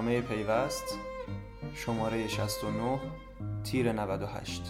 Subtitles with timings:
[0.00, 0.98] برنامه پیوست
[1.74, 3.00] شماره 69
[3.64, 4.62] تیر 98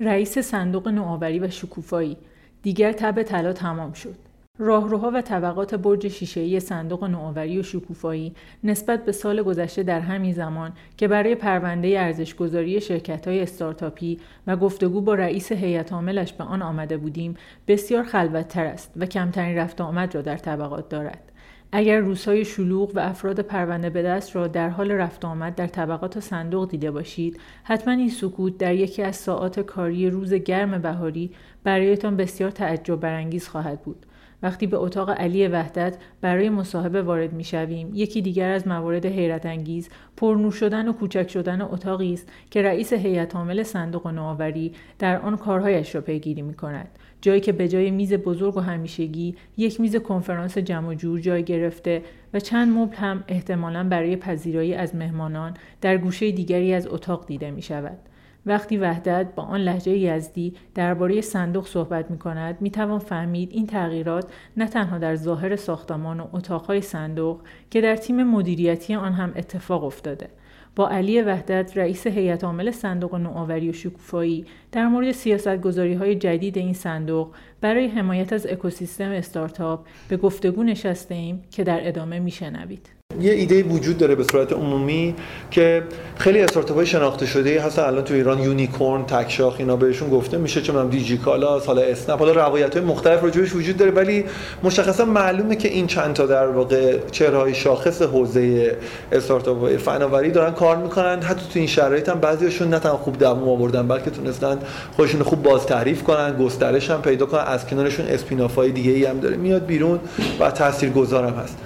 [0.00, 2.18] رئیس صندوق نوآوری و شکوفایی
[2.62, 4.25] دیگر تب طلا تمام شد.
[4.58, 8.34] راهروها و طبقات برج شیشه‌ای صندوق نوآوری و شکوفایی
[8.64, 15.00] نسبت به سال گذشته در همین زمان که برای پرونده ارزشگذاری شرکت‌های استارتاپی و گفتگو
[15.00, 17.34] با رئیس هیئت عاملش به آن آمده بودیم
[17.68, 21.32] بسیار خلوتتر است و کمترین رفت آمد را در طبقات دارد.
[21.72, 26.20] اگر روزهای شلوغ و افراد پرونده به دست را در حال رفت آمد در طبقات
[26.20, 31.30] صندوق دیده باشید حتما این سکوت در یکی از ساعات کاری روز گرم بهاری
[31.64, 34.06] برایتان بسیار تعجب برانگیز خواهد بود.
[34.42, 39.46] وقتی به اتاق علی وحدت برای مصاحبه وارد می شویم یکی دیگر از موارد حیرت
[39.46, 45.20] انگیز پرنور شدن و کوچک شدن اتاقی است که رئیس هیئت عامل صندوق نوآوری در
[45.20, 46.88] آن کارهایش را پیگیری می کند
[47.20, 52.02] جایی که به جای میز بزرگ و همیشگی یک میز کنفرانس جمع جور جای گرفته
[52.34, 57.50] و چند مبل هم احتمالا برای پذیرایی از مهمانان در گوشه دیگری از اتاق دیده
[57.50, 57.98] می شود.
[58.46, 63.66] وقتی وحدت با آن لحجه یزدی درباره صندوق صحبت می کند می توان فهمید این
[63.66, 69.32] تغییرات نه تنها در ظاهر ساختمان و اتاقهای صندوق که در تیم مدیریتی آن هم
[69.36, 70.28] اتفاق افتاده
[70.76, 76.58] با علی وحدت رئیس هیئت عامل صندوق نوآوری و شکوفایی در مورد سیاستگذاری های جدید
[76.58, 82.95] این صندوق برای حمایت از اکوسیستم استارتاپ به گفتگو نشسته ایم که در ادامه میشنوید.
[83.20, 85.14] یه ایده وجود داره به صورت عمومی
[85.50, 85.82] که
[86.18, 87.82] خیلی استارتاپ شناخته شده هستن.
[87.82, 92.32] الان تو ایران unicorn تکشاخ اینا بهشون گفته میشه چه دیجی دیجیکالا حالا اسنپ حالا
[92.32, 93.90] روایت های مختلف راجبش وجود داره.
[93.90, 94.24] ولی
[94.62, 98.76] مشخصا معلومه که این چند تا در واقع چهره شاخص حوزه
[99.12, 101.22] استارتاپ های فناوری دارن کار می‌کنن.
[101.22, 104.58] حتی تو این شرایط هم بعضیشون نه تنها خوب دوام آوردن بلکه تونستن
[104.96, 107.44] خودشون خوب باز تعریف کنن گسترش هم پیدا کنن.
[107.46, 110.00] از کنارشون اسپیناف های دیگه ای هم داره میاد بیرون
[110.40, 111.56] و تاثیرگذارم هست.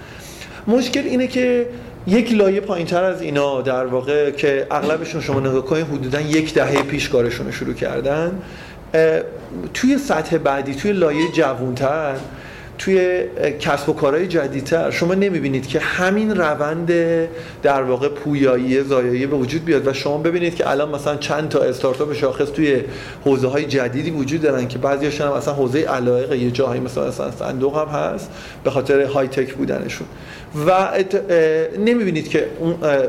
[0.70, 1.66] مشکل اینه که
[2.06, 6.54] یک لایه پایین تر از اینا در واقع که اغلبشون شما نگاه کنید حدودا یک
[6.54, 8.42] دهه پیش کارشون رو شروع کردن
[9.74, 12.14] توی سطح بعدی توی لایه جوونتر
[12.80, 13.24] توی
[13.60, 16.92] کسب و کارهای جدیدتر شما نمی‌بینید که همین روند
[17.62, 21.60] در واقع پویایی زایایی به وجود بیاد و شما ببینید که الان مثلا چند تا
[21.60, 22.82] استارتاپ شاخص توی
[23.24, 27.78] حوزه های جدیدی وجود دارن که بعضیاشون هم مثلا حوزه علایق یه مثلا, مثلا صندوق
[27.78, 28.30] هم هست
[28.64, 30.06] به خاطر های تک بودنشون.
[30.66, 30.88] و
[31.78, 32.46] نمی‌بینید که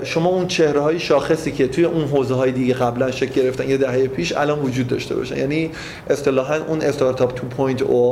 [0.03, 3.77] شما اون چهره های شاخصی که توی اون حوزه های دیگه قبلا شکل گرفتن یه
[3.77, 5.71] دهه پیش الان وجود داشته باشن یعنی
[6.09, 7.39] اصطلاحا اون استارتاپ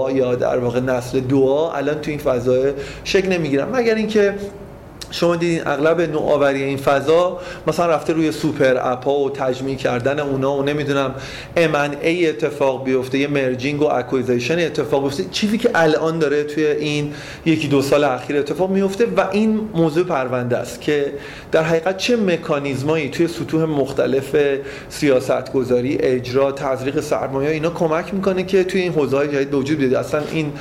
[0.09, 2.71] 2.0 یا در واقع نسل دو الان توی این فضا
[3.03, 3.69] شکل نمی‌گیرن.
[3.69, 4.33] مگر اینکه
[5.11, 10.19] شما دیدین اغلب نوآوری این فضا مثلا رفته روی super app ها و تجمیع کردن
[10.19, 11.15] اونا و نمی‌دونم
[11.57, 15.23] M&A اتفاق بیفته یه merging و acquisition اتفاق بیفته.
[15.31, 17.13] چیزی که الان داره توی این
[17.45, 21.13] یکی دو سال اخیر اتفاق میفته و این موضوع پرونده است که
[21.51, 24.35] در حقیقت چه مکانیزمایی توی سطوح مختلف
[24.89, 29.77] سیاست گذاری اجرا تزریق سرمایه اینا کمک می‌کنه که توی این حوزه های جدید وجود
[29.77, 29.93] بیاد.
[29.93, 30.51] اصلا این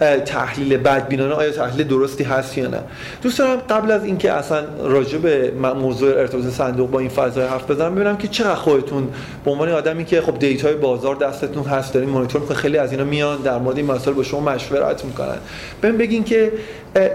[0.00, 2.80] تحلیل بدبینانه آیا تحلیل درستی هست یا نه؟
[3.22, 7.70] دوست دارم قبل از اینکه اصلا راجع به موضوع ارتباط صندوق با این فضای حرف
[7.70, 9.08] بزنم ببینم که چقدر خودتون
[9.44, 13.42] به عنوان آدمی که خب دیتای بازار دستتون هست دارین مانیتور خیلی از اینا میان
[13.42, 15.38] در مورد این مسائل با شما مشورت می‌کنن.
[15.82, 16.52] ببین بگین که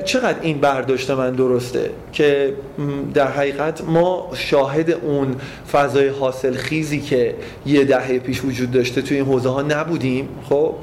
[0.05, 2.53] چقدر این برداشت من درسته که
[3.13, 5.35] در حقیقت ما شاهد اون
[5.71, 10.75] فضای حاصل خیزی که یه دهه پیش وجود داشته توی این حوزه ها نبودیم؟ خب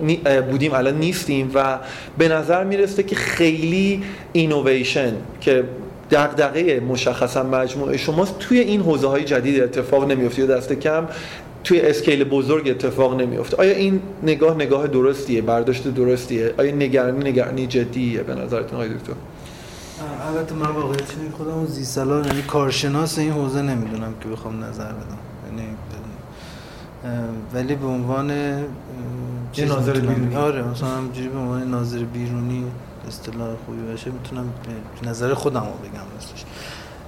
[0.51, 1.79] بودیم الان نیستیم و
[2.19, 5.65] به نظر می‌رسه که خیلی اینویشن که
[6.11, 11.09] دغدغه مشخصا مجموعه شماست توی این حوزه های جدید اتفاق نمیفته یا دست کم
[11.69, 17.67] توی اسکیل بزرگ اتفاق نمیفته آیا این نگاه نگاه درستیه؟ برداشت درستیه؟ آیا نگرانی نگرانی
[17.67, 19.13] جدیه به نظرتون آقای دکتر؟
[20.29, 20.97] البته من واقعا
[21.37, 25.19] خودم زی سالار یعنی کارشناس این حوزه نمی‌دونم که بخوام نظر بدم.
[25.47, 25.69] یعنی
[27.55, 28.31] ولی به عنوان
[29.59, 30.37] ناظر بیرونی.
[30.37, 32.65] آره مثلا همجوری به عنوان ناظر بیرونی
[33.09, 34.53] اصطلاح خوبی باشه می‌تونم
[35.03, 36.45] نظر خودم رو بگم راستش.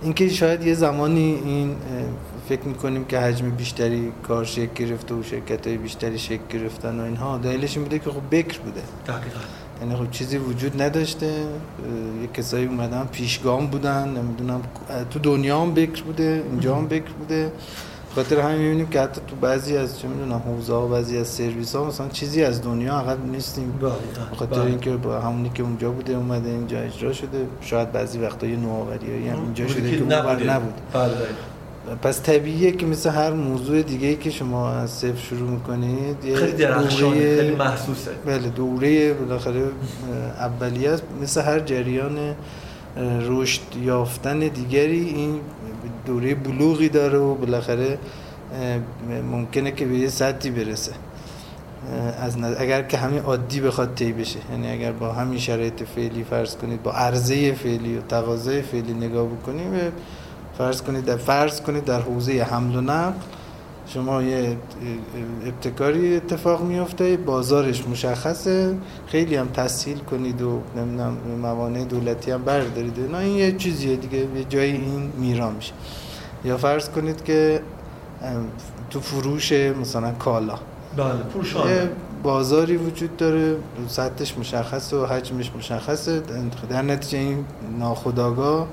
[0.03, 1.77] اینکه شاید یه زمانی این
[2.49, 7.03] فکر می‌کنیم که حجم بیشتری کار شکل گرفته و شرکت های بیشتری شکل گرفتن و
[7.03, 8.83] اینها دلیلش این بوده که خب بکر بوده.
[9.07, 9.41] دقیقا.
[9.81, 11.27] یعنی خب چیزی وجود نداشته
[12.23, 14.61] یه کسایی اومدن پیشگام بودن نمی‌دونم
[15.11, 17.53] تو دنیا هم بکر بوده اینجا هم بکر بوده.
[18.15, 21.77] خاطر همین می‌بینیم که حتی تو بعضی از چه می‌دونم حوزه ها بعضی از سرویس
[21.77, 23.75] ها مثلا چیزی از دنیا عقب نیستیم.
[24.37, 27.47] خاطر اینکه با همونی که اونجا بوده اومده اینجا اجرا شده.
[27.61, 31.11] شاید بعضی وقتا یه نوآوری هم اینجا شده که اونور نبود بله
[32.03, 36.53] پس طبیعیه که مثل هر موضوع دیگه ای که شما از صفر شروع می‌کنید خیلی
[36.53, 38.11] درخشانه خیلی محسوسه.
[38.27, 39.63] بله دوره بالاخره
[40.39, 41.03] اولیه است.
[41.23, 42.19] مثل هر جریان
[43.23, 45.41] رشد یافتن دیگری این
[46.07, 47.99] دوره بلوغی داره و بالاخره
[49.33, 50.93] ممکنه که به یه سطحی برسه.
[52.23, 56.57] از اگر که همین عادی بخواد طی بشه یعنی اگر با همین شرایط فعلی فرض
[56.57, 59.93] کنید با عرضه فعلی و تقاضای فعلی نگاه بکنیم
[60.59, 63.13] فرض کنید در فرض کنید در حوزه حمل و نقل
[63.95, 64.57] شما یه
[65.47, 68.77] ابتکاری اتفاق میفته بازارش مشخصه
[69.07, 73.01] خیلی هم تسهیل کنید و نمی‌دونم موانع دولتی هم بردارید.
[73.13, 75.73] نه این یه چیزیه دیگه یه جایی این میرا میشه.
[76.45, 77.63] یا فرض کنید که
[78.91, 80.59] تو فروش مثلا کالا.
[80.97, 81.07] بله
[81.71, 81.91] یه
[82.23, 83.57] بازاری وجود داره
[83.89, 86.23] سطحش مشخصه و حجمش مشخصه.
[86.71, 87.45] در نتیجه این
[87.79, 88.67] ناخداگاه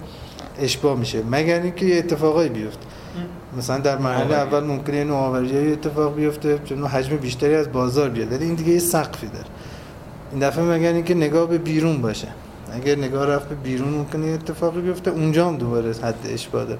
[0.59, 1.23] اشباه میشه.
[1.31, 2.87] مگر اینکه یه اتفاقایی بیفته.
[3.57, 8.31] مثلا در مرحله اول ممکنه نوآوری اتفاق بیفته چون حجم بیشتری از بازار بیاد.
[8.31, 9.45] ولی این دیگه یه سقفی داره.
[10.31, 12.27] این دفعه مگر اینکه نگاه به بیرون باشه.
[12.73, 15.11] اگر نگاه رفت به بیرون ممکنه اتفاقی بیفته.
[15.11, 16.79] اونجا هم دوباره حد اشباه داره.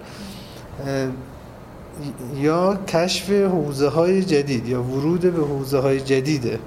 [2.36, 6.60] یا کشف حوزه های جدید یا ورود به حوزه های جدیده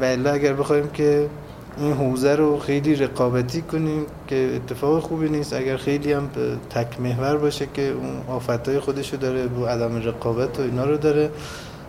[0.00, 1.28] و اگر بخوایم که
[1.78, 5.52] این حوزه رو خیلی رقابتی کنیم که اتفاق خوبی نیست.
[5.52, 6.28] اگر خیلی هم
[6.70, 11.30] تک محور باشه که اون آفتای خودشو داره و عدم رقابت و اینا رو داره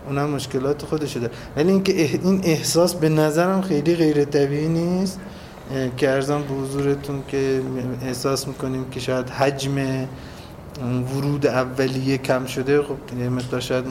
[0.07, 1.33] اونم مشکلات خودشو داره.
[1.55, 1.93] ولی اینکه
[2.23, 5.19] این احساس به نظرم خیلی غیر طبیعی نیست.
[5.97, 7.61] که ارزم به حضورتون که
[8.05, 10.07] احساس می‌کنیم که شاید حجم
[11.15, 12.81] ورود اولیه کم شده.
[12.81, 13.85] خب یه مقدار شاید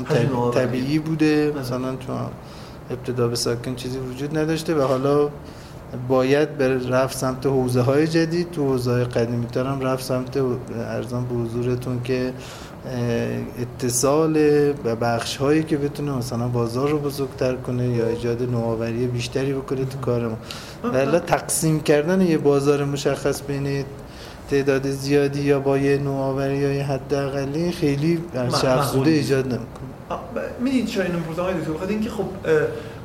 [0.55, 1.53] طبیعی بوده.
[1.61, 2.17] مثلا چون
[2.91, 5.29] ابتدا به ساکن چیزی وجود نداشته و حالا
[6.09, 10.37] باید بر رفت سمت حوزه های جدید تو حوزه های قدیمی هم رفت سمت
[10.77, 12.33] ارزان به حضورتون که
[13.61, 14.37] اتصال
[14.85, 19.85] و بخش هایی که بتونه مثلا بازار رو بزرگتر کنه یا ایجاد نوآوری بیشتری بکنه
[19.85, 20.39] تو کار ما
[20.93, 23.85] ولی تقسیم کردن یه بازار مشخص بین
[24.51, 28.19] تعداد زیادی یا با یه نوآوری یا یه حد اقلی خیلی
[28.63, 29.91] شخص ایجاد نمی‌کنه.
[30.61, 32.25] می‌دید چرا اینو می‌پرسم آقای دکتر اینکه خب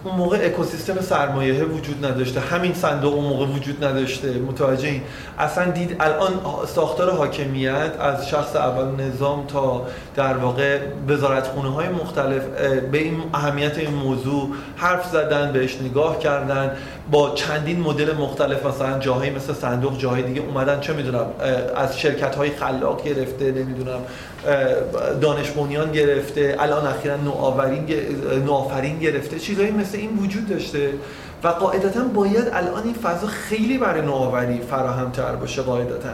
[0.06, 2.40] اون موقع اکوسیستم سرمایه وجود نداشته.
[2.40, 4.34] همین صندوق اون موقع وجود نداشته.
[4.34, 5.02] متوجه این؟
[5.40, 6.34] اصلا دید الان
[6.68, 9.86] ساختار حاکمیت از شخص اول نظام تا
[10.16, 12.44] در واقع وزارتخونه های مختلف
[12.92, 16.72] به این اهمیت این موضوع حرف زدن بهش نگاه کردن.
[17.12, 21.26] با چندین مدل مختلف مثلا جاهایی مثل صندوق جاهای دیگه اومدن چه می‌دونم
[21.76, 24.00] از شرکت های خلاق گرفته نمی‌دونم
[25.22, 27.86] دانش بنیان گرفته الان اخیرا نوآورین
[28.46, 30.90] نوآفرین گرفته چیزایی مثل این وجود داشته
[31.44, 36.10] و قاعدتا باید الان این فضا خیلی برای نوآوری فراهم تر باشه قاعدتا.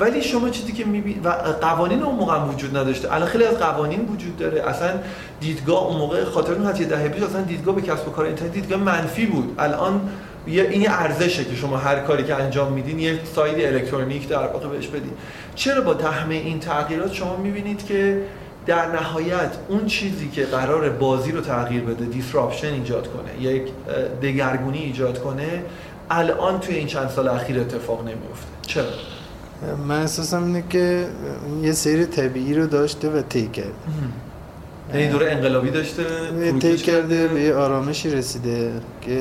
[0.00, 1.30] ولی شما چیزی که می‌بینید و
[1.60, 4.68] قوانین اون موقع وجود نداشته الان خیلی از قوانین وجود داره.
[4.68, 4.90] اصلا
[5.40, 8.52] دیدگاه اون موقع خاطر اون یه دهه پیش اصلا دیدگاه به کسب و کار اینترنت
[8.52, 9.54] دیدگاه منفی بود.
[9.58, 10.00] الان
[10.46, 14.86] این ارزشه که شما هر کاری که انجام میدین یه ساید الکترونیک در واقع بهش
[14.86, 15.12] بدین.
[15.54, 18.22] چرا با تحمه این تغییرات شما می‌بینید که
[18.66, 23.62] در نهایت اون چیزی که قرار بازی رو تغییر بده دیسراپشن ایجاد کنه یک
[24.22, 25.62] دگرگونی ایجاد کنه
[26.10, 28.84] الان توی این چند سال اخیر اتفاق نمیفته چرا؟
[29.88, 31.06] من احساسم اینه که
[31.62, 33.70] یه سری طبیعی رو داشته و طی کرده.
[34.94, 36.04] یعنی دوره انقلابی داشته
[36.60, 39.20] طی کرده؟ به یه آرامشی رسیده که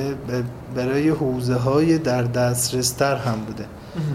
[0.75, 3.65] برای حوزه های در دسترس تر هم بوده.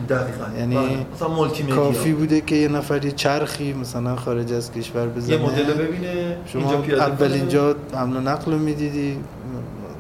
[0.09, 0.59] دقیقا.
[0.59, 5.37] یعنی مثلا کافی بوده که یه نفر یه چرخی مثلا خارج از کشور بزنه.
[5.37, 9.17] یه مدل ببینه شما اول اینجا حمل و نقل رو می‌دیدی.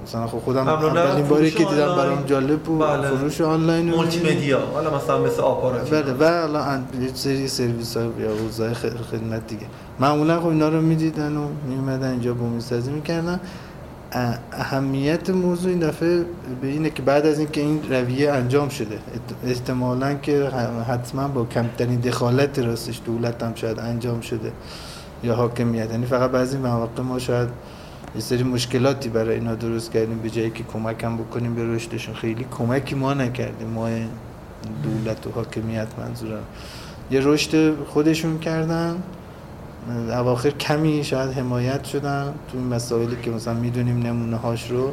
[0.02, 2.80] مثلا خب خودم اولین باری که دیدم برام جالب بود.
[2.80, 3.08] بله.
[3.08, 8.02] فروش آنلاین مولتی مدیا حالا مثلا مثل آپارات بله و حالا یه سری سرویس ها
[8.02, 8.74] یا حوزه
[9.10, 9.66] خدمت دیگه.
[10.00, 13.40] معمولا خب اینا رو می‌دیدن و میومدن اینجا بومی سازی می‌کردن
[14.52, 16.24] اهمیت موضوع این دفعه
[16.62, 18.98] به اینه که بعد از اینکه این رویه انجام شده
[19.44, 20.50] احتمالا که
[20.88, 24.52] حتما با کمترین دخالت راستش دولت هم شاید انجام شده
[25.24, 25.90] یا حاکمیت.
[25.90, 27.48] یعنی فقط بعضی مواقع ما شاید
[28.14, 32.14] یه سری مشکلاتی برای اینا درست کردیم به جایی که کمک هم بکنیم به رشدشون.
[32.14, 33.68] خیلی کمکی ما نکردیم.
[33.68, 33.88] ما
[34.82, 36.42] دولت و حاکمیت منظورم.
[37.10, 39.02] یه رشد خودشون کردن.
[40.10, 42.34] اواخر کمی شاید حمایت شدن.
[42.52, 44.92] تو این مسائلی که مثلا می‌دونیم نمونه هاش رو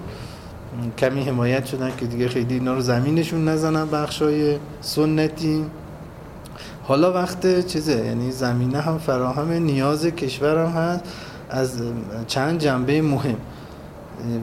[0.97, 5.65] کمی حمایت شدن که دیگه خیلی اینا رو زمینشون نزنن بخشای سنتی.
[6.83, 11.03] حالا وقت چیزه؟ یعنی زمینه هم فراهم نیاز کشور هم هست.
[11.50, 11.82] از
[12.27, 13.38] چند جنبه مهم.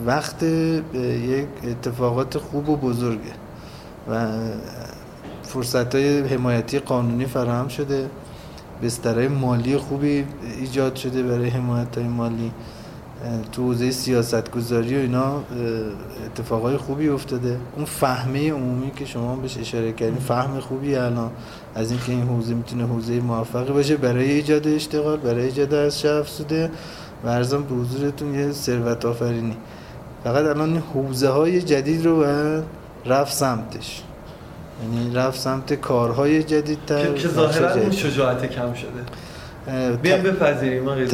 [0.07, 3.33] وقت یک اتفاقات خوب و بزرگه
[4.11, 4.29] و
[5.43, 8.11] فرصت های حمایتی قانونی فراهم شده.
[8.83, 10.27] بسترهای مالی خوبی
[10.59, 12.53] ایجاد شده برای حمایت های مالی.
[13.53, 15.43] تو حوزه سیاست گذاری و اینا
[16.27, 17.59] اتفاقای خوبی افتاده.
[17.77, 21.31] اون فهمه عمومی که شما بهش اشاره کردین فهم خوبی الان
[21.75, 26.29] از اینکه این حوزه می‌تونه حوزه موفقی باشه برای ایجاد اشتغال برای ایجاد از شف
[26.29, 26.71] سوده
[27.25, 29.57] و ارزم به حضورتون یه ثروت آفرینی.
[30.25, 32.65] فقط الان حوزه های جدید رو باید
[33.07, 34.03] رفت سمتش.
[34.83, 38.91] یعنی رفت سمت کارهای جدیدتر که ظاهرا اون شجاعت کم شده.
[40.03, 41.07] بیام بپذیریم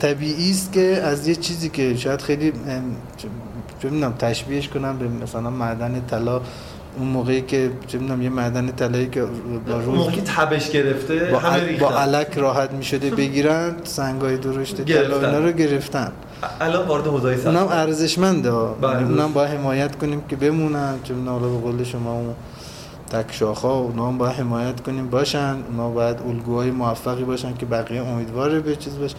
[0.00, 2.52] طبیعی است که از یه چیزی که شاید خیلی
[3.82, 6.40] چه می‌دونم تشبیهش کنم به مثلا معدن طلا
[6.98, 9.22] اون موقعی که چه می‌دونم یه معدن طلایی که
[9.68, 15.16] با روز موقعی تبش گرفته با, همه با علک راحت می‌شده بگیرن سنگای درشت طلا
[15.16, 16.12] اینا رو گرفتن.
[16.60, 19.02] الان وارد حوزه سخت اونم ارزشمنده بله.
[19.02, 20.94] اونم با حمایت کنیم که بمونن.
[21.04, 22.34] چه می‌دونم به قول شما اون
[23.10, 25.10] تک شاخه اونا هم باید حمایت کنیم.
[25.10, 25.56] باشن.
[25.70, 29.16] اونا باید الگوهای موفقی باشن که بقیه امیدواره به چیز باشه.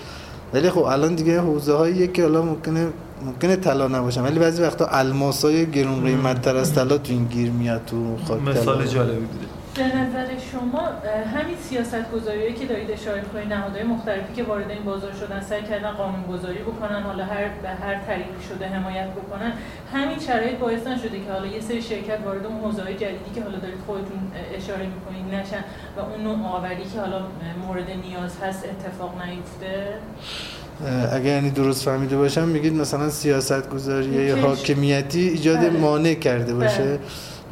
[0.54, 2.88] ولی خب الان دیگه حوزه هایی که الان ممکنه
[3.26, 4.24] ممکنه طلا نباشن.
[4.24, 8.42] ولی بعضی وقتا الماسای گرون قیمت تر از طلا تو این گیر میاد تو خاک
[8.42, 9.57] مثال جالبی بوده.
[9.78, 10.82] به نظر شما
[11.36, 15.62] همین سیاست گذاری که دارید اشاره می‌کنید نهادهای مختلفی که وارد این بازار شدن سعی
[15.62, 19.54] کردن قانون گذاری بکنن حالا هر به هر طریقی شده حمایت بکنن
[19.94, 23.58] همین شرایط باعث نشده که حالا یه سری شرکت وارد اون حوزه‌های جدیدی که حالا
[23.58, 24.20] دارید خودتون
[24.58, 25.64] اشاره می‌کنید نشن
[25.98, 27.22] و اون نوع آوری که حالا
[27.68, 29.94] مورد نیاز هست اتفاق نیفته
[31.14, 35.70] اگر یعنی درست فهمیده باشم میگید مثلا سیاست گذاری حاکمیتی ایجاد بله.
[35.70, 37.00] مانع کرده باشه بله.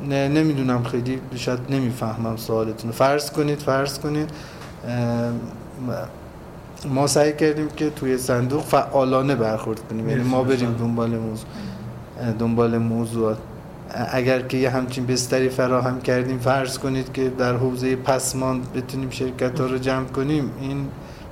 [0.09, 2.91] نه نمی‌دونم خیلی شاید نمی‌فهمم سوالتون.
[2.91, 4.29] فرض کنید فرض کنید
[6.89, 10.09] ما سعی کردیم که توی صندوق فعالانه برخورد کنیم.
[10.09, 11.47] یعنی ما بریم دنبال موضوع
[12.39, 13.37] دنبال موضوعات
[14.11, 19.59] اگر که یه همچین بستری فراهم کردیم فرض کنید که در حوزه پسمان بتونیم شرکت
[19.59, 20.87] ها رو جمع کنیم این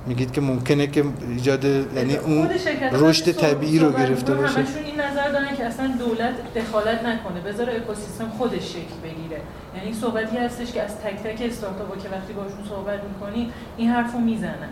[0.06, 2.48] میگید که ممکنه که ایجاد یعنی اون
[2.92, 4.58] رشد طبیعی رو گرفته باشه.
[4.58, 7.40] همشون این نظر دارن که اصلا دولت دخالت نکنه.
[7.40, 9.40] بذاره اکوسیستم خودش شکل بگیره.
[9.76, 14.18] یعنی صحبتی هستش که از تک تک استارتاپ که وقتی باشون صحبت می‌کنی این حرفو
[14.18, 14.68] می‌زنن.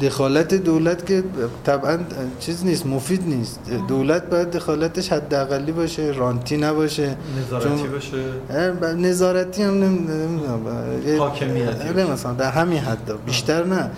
[0.00, 1.22] دخالت دولت که
[1.64, 1.98] طبعا
[2.40, 3.60] چیز نیست مفید نیست.
[3.88, 7.16] دولت باید دخالتش حداقلی باشه رانتی نباشه.
[7.46, 8.18] نظارتی باشه؟
[8.96, 10.60] نظارتی هم نمی‌دونم
[11.18, 13.90] حاکمیتی مثلا در همین حد بیشتر نه.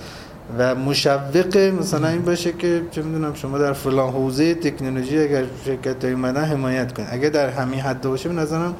[0.58, 6.04] و مشوق مثلا این باشه که چه می‌دونم شما در فلان حوزه تکنولوژی اگر شرکت
[6.04, 7.08] اومدن حمایت کنید.
[7.12, 8.74] اگر در همین حد باشه به نظرم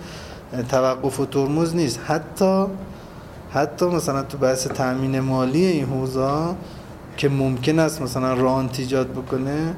[0.69, 2.01] توقف و ترمز نیست.
[2.07, 2.67] حتی
[3.51, 6.55] حتی مثلا تو بحث تامین مالی این حوزه
[7.17, 9.75] که ممکن است مثلا رانت ایجاد بکنه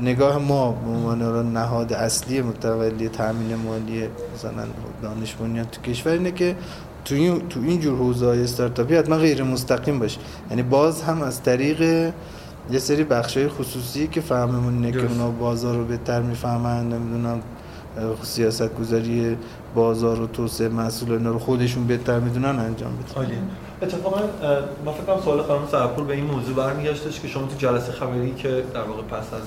[0.00, 4.64] نگاه ما به عنوان نهاد اصلی متولی تامین مالی مثلا
[5.02, 5.36] دانش
[5.72, 6.56] تو کشور اینه که
[7.06, 10.18] تو این تو این جور حوزه های استارتاپی حتما غیر مستقیم باشه
[10.50, 11.80] یعنی باز هم از طریق
[12.70, 17.40] یه سری بخش های خصوصی که فهممون اینه که اونا بازار رو بهتر می‌فهمن نمی‌دونم
[18.22, 19.36] سیاست گذاری
[19.74, 23.14] بازار و توسعه مسئول اینا رو خودشون بهتر می‌دونن انجام بدن.
[23.16, 23.34] عالی
[23.82, 24.20] اتفاقا
[24.84, 28.34] ما فکر کنم سوال خانم سرپور به این موضوع برمیگشتش که شما تو جلسه خبری
[28.34, 29.42] که در واقع پس از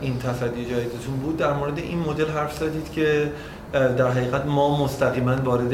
[0.00, 3.32] این تصدی جدیدتون بود در مورد این مدل حرف زدید که
[3.72, 5.72] در حقیقت ما مستقیما وارد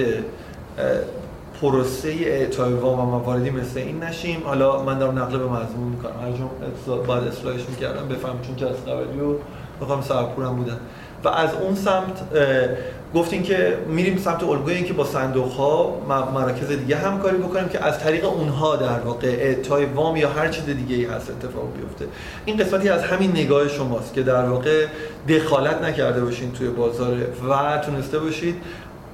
[1.61, 4.43] پروسه اعطای وام و مواردی مثل این نشیم.
[4.45, 8.81] حالا من دارم نقل به مضمون می‌کنم هر جون باید اصلاحش می‌کردم بفهم چون جلسه
[8.81, 9.35] قبلی و
[9.81, 10.79] بخوام سرپورم بودن
[11.25, 12.21] و از اون سمت
[13.15, 15.99] گفتین که میریم سمت الگوی که با صندوق ها
[16.35, 20.65] مراکز دیگه همکاری بکنیم که از طریق اونها در واقع اعطای وام یا هر چیز
[20.65, 22.05] دیگه ای هست اتفاق بیفته.
[22.45, 24.87] این قسمتی از همین نگاه شماست که در واقع
[25.29, 27.17] دخالت نکرده باشین توی بازار
[27.49, 28.57] و تونسته باشید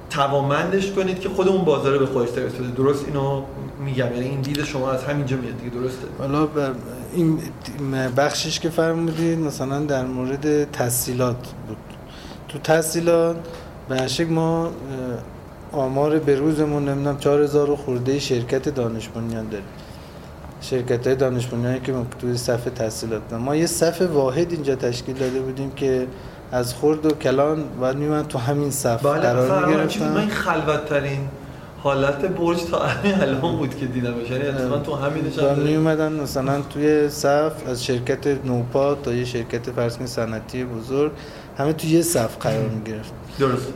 [0.09, 3.41] توامندش کنید که خود اون بازار به خودش سرویس بده درست اینو
[3.85, 4.13] میگم.
[4.13, 5.69] یعنی این دید شما از همینجا میاد دیگه.
[5.69, 6.47] درسته؟ حالا
[7.13, 7.39] این
[8.17, 11.77] بخشش که فرمودید مثلا در مورد تحصیلات بود.
[12.47, 13.35] تو تحصیلات
[13.89, 14.71] به ما
[15.71, 19.67] آمار به روزمون نمی‌دونم 4000 خورده شرکت دانش بنیان داریم.
[20.61, 21.47] شرکت های دانش
[21.83, 26.07] که توی صفحه تحصیلات ما یه صفحه واحد اینجا تشکیل داده بودیم که
[26.51, 29.05] از خرد و کلان و میومد تو همین صف.
[29.05, 31.27] بله قرار می‌گرفتن من خلوت ترین
[31.83, 34.13] حالت برج تا همین الان بود که دیدم.
[34.31, 39.25] یعنی اصلا تو همین نشان می اومدن مثلا توی صف از شرکت نوپا تا یه
[39.25, 41.11] شرکت فرض صنعتی بزرگ.
[41.57, 43.73] همه توی یه صف قرار می گرفت درست.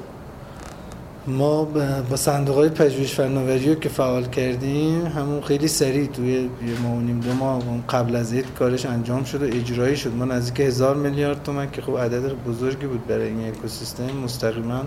[1.28, 1.64] ما
[2.10, 6.50] با صندوق های پژوهش فناوری که فعال کردیم همون خیلی سریع توی یه
[6.84, 10.14] ماه دو ماه قبل از عید کارش انجام شد و اجرایی شد.
[10.16, 14.82] ما نزدیک هزار میلیارد تومن که خب عدد بزرگی بود برای این اکوسیستم مستقیما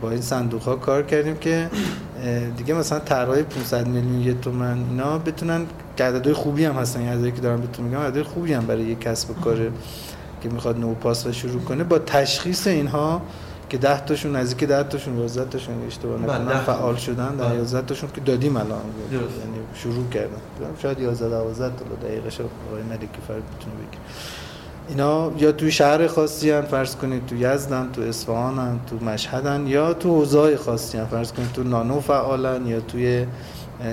[0.00, 1.70] با این صندوق ها کار کردیم که
[2.56, 5.66] دیگه مثلا طرحهای 500 میلیون یه تومن اینا بتونن
[5.98, 7.00] عددهای خوبی هم هستن.
[7.00, 9.56] این عددی که دارم بهتون میگم عددهای خوبی هم برای یک کسب کار
[10.42, 11.84] که می‌خواد نو پاس و شروع کنه.
[11.84, 13.22] با تشخیص اینها
[13.68, 17.56] که 10 تاشون نزدیک 10 تاشون 11 تاشون اشتباه بله، نکنم فعال شدن در بله.
[17.56, 18.80] 11 تاشون که دادیم الان.
[19.12, 19.26] یعنی
[19.74, 20.40] شروع کردن.
[20.82, 23.98] شاید 11 12 تا دقیقه شو آقای ملکی فرد بتونه بگه.
[24.88, 29.94] اینا یا توی شهر خاصی هن فرض کنید تو یزدن تو اصفهانن تو مشهدن یا
[29.94, 31.04] تو حوزه‌های خاصی هن.
[31.04, 33.26] فرض کنید تو نانو فعالن یا توی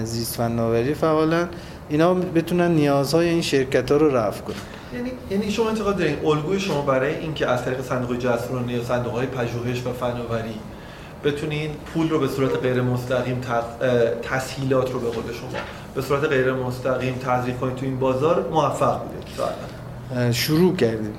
[0.03, 1.48] زیست فناوری فعالن
[1.89, 4.56] اینا بتونن نیازهای این شرکت ها رو رفع کنن.
[4.93, 9.13] یعنی یعنی شما اعتقاد دارین الگوی شما برای اینکه از طریق صندوق جسورانه یا صندوق
[9.13, 10.55] های پژوهش و فناوری
[11.23, 13.41] بتونین پول رو به صورت غیر مستقیم
[14.21, 15.50] تسهیلات رو به قول شما
[15.95, 19.01] به صورت غیر مستقیم تزریق کنید تو این بازار موفق.
[20.15, 21.13] اه، شروع کردیم.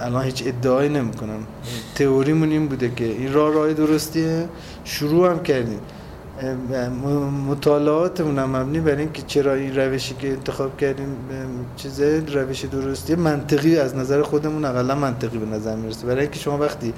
[0.00, 1.46] الان هیچ ادعایی نمی‌کنم.
[1.94, 4.48] تئوریمون این بوده که این راه راه درستیه.
[4.84, 5.80] شروع هم کردیم.
[7.48, 11.46] مطالعاتمون هم مبنی بر این که چرا این روشی که انتخاب کردیم اه،
[11.76, 16.58] چیزه روش درستیه منطقی از نظر خودمون اقلا منطقی به نظر می‌رسه برای اینکه شما
[16.58, 16.92] وقتی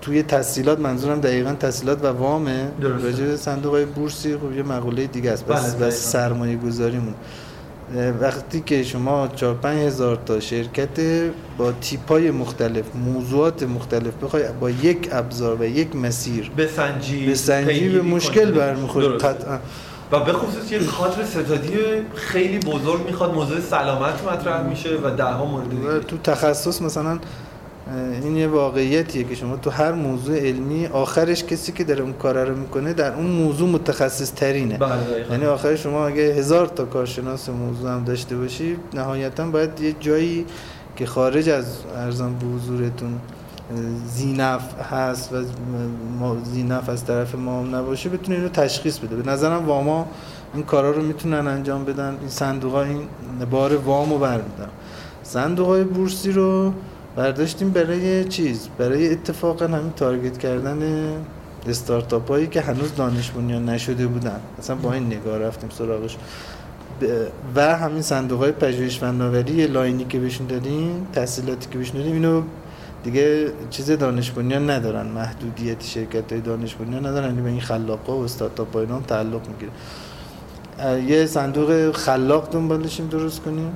[0.00, 2.70] توی تسهیلات منظورم دقیقا تسهیلات و وامه.
[2.80, 5.86] راجع به صندوق های بورسی خب یه مقوله دیگه است بله، بس, دقیقاً.
[5.86, 7.14] بس سرمایه گذاریمون
[8.20, 11.00] وقتی که شما 4 5 هزار تا شرکت
[11.58, 17.34] با تیپ های مختلف موضوعات مختلف بخوای با یک ابزار و یک مسیر بسنجی به
[17.34, 19.08] سنجی به مشکل درسته.
[19.08, 19.58] قطعا.
[20.12, 21.70] و به خصوص یک کادر ستادی
[22.14, 27.18] خیلی بزرگ می‌خواد موضوع سلامت مطرح میشه و ده ها مورد تو تخصص مثلا
[28.22, 32.44] این یه واقعیتیه که شما تو هر موضوع علمی آخرش کسی که داره اون کار
[32.44, 35.26] رو می‌کنه در اون موضوع متخصص ترینه بله.
[35.30, 40.46] یعنی آخر شما اگه هزار تا کارشناس موضوع هم داشته باشی نهایتا باید یه جایی
[40.96, 41.66] که خارج از
[41.96, 43.18] ارزان به حضورتون
[44.06, 45.36] زینف هست و
[46.44, 49.16] زینف از طرف ما هم نباشه بتونه اینو تشخیص بده.
[49.16, 50.06] به نظرم واما
[50.54, 52.16] این کارا رو می‌تونن انجام بدن.
[52.20, 53.00] این صندوق ها این
[53.50, 54.68] بار وام رو برمیدن
[55.22, 56.72] صندوق های بورسی رو
[57.18, 60.78] برداشتیم برای چیز؟ برای اتفاقا همین تارگت کردن
[61.68, 64.40] استارتاپ هایی که هنوز دانش بنیان نشده بودن.
[64.58, 66.16] مثلا با این نگاه رفتیم سراغش.
[67.56, 72.42] و همین صندوق های پژوهش فناوری لاینی که بهشون دادیم تحصیلاتی که بهشون دادیم اینو
[73.04, 75.06] دیگه چیز دانش بنیان ندارن.
[75.06, 77.26] محدودیت شرکت های دانش بنیان ندارن.
[77.26, 79.72] یعنی به این خلاقا و استارتاپ ها اینا هم تعلق می‌گیره.
[81.10, 83.72] یه صندوق خلاق دنبالشیم درست کنیم.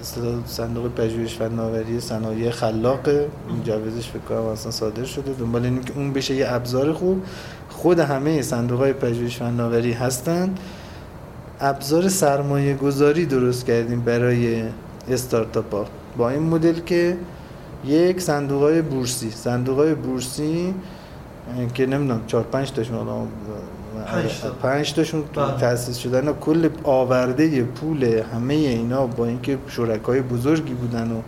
[0.00, 3.28] اصطلاح صندوق پژوهش فناوری صنایع خلاقه
[3.60, 5.32] مجوزش فکر کنم اصلا صادر شده.
[5.32, 7.22] دنبال اینه که اون بشه یه ابزار خوب.
[7.68, 10.54] خود همه صندوق های پژوهش فناوری هستن
[11.60, 14.62] ابزار سرمایه گذاری درست کردیم برای
[15.10, 15.86] استارتاپ ها
[16.16, 17.16] با این مدل که
[17.84, 20.74] یک صندوق های بورسی صندوق های بورسی
[21.74, 23.26] که نمی‌دونم چهار پنج تاشون حالا
[24.06, 24.48] پنج تا.
[24.48, 25.56] پنج تاشون بله.
[25.56, 31.20] تأسیس شدن و کل آورده پول همه اینا با اینکه شرکای بزرگی بودن و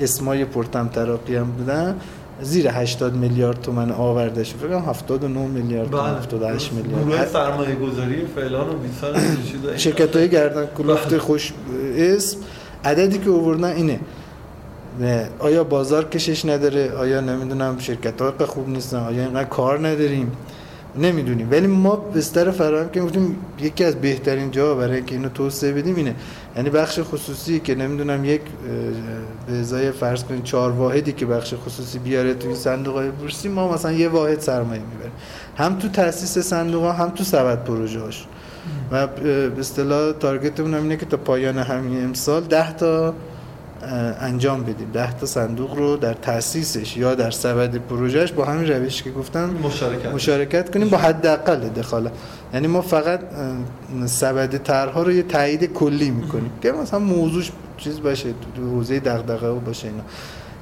[0.00, 1.96] اسمای پرتم تراقی هم بودن
[2.42, 4.56] زیر 80 میلیارد تومن آورده شد.
[4.56, 6.82] فکر کنم 79 میلیارد تومن 78 بله.
[6.82, 7.28] گروه میلیارد.
[7.28, 11.18] سرمایه گذاری فعلان و بیسان شرکت های گردن کلفت بله.
[11.18, 11.52] خوش
[11.96, 12.38] اسم.
[12.84, 14.00] عددی که آوردن اینه.
[15.00, 20.32] نه، آیا بازار کشش نداره؟ آیا نمی‌دونم شرکت ها خوب نیستن؟ آیا اینقدر کار نداریم؟
[20.98, 21.48] نمی‌دونیم.
[21.50, 25.96] ولی ما بستر فراهم که گفتیم یکی از بهترین جاها برای اینکه اینو توسعه بدیم
[25.96, 26.14] اینه.
[26.56, 28.40] یعنی بخش خصوصی که نمی‌دونم یک
[29.46, 33.72] به ازای فرض کنید چهار واحدی که بخش خصوصی بیاره توی صندوق های بورسی ما
[33.72, 35.12] مثلا یه واحد سرمایه می‌بریم.
[35.56, 38.26] هم تو تاسیس صندوق ها هم تو سبد پروژه هاش.
[38.92, 43.14] و به اصطلاح تارگتمون هم اینه که تا پایان همین امسال 10 تا
[44.20, 44.90] انجام بدیم.
[44.92, 49.50] 10 تا صندوق رو در تاسیسش یا در سبد پروژهش با همین روش که گفتم
[49.50, 50.06] مشارکت.
[50.06, 52.12] مشارکت کنیم با حداقل دخالت
[52.54, 53.20] یعنی ما فقط
[54.06, 59.48] سبد طرحها رو یه تایید کلی می‌کنیم که مثلا موضوعش چیز باشه تو حوزه دغدغه
[59.48, 60.02] و باشه اینا.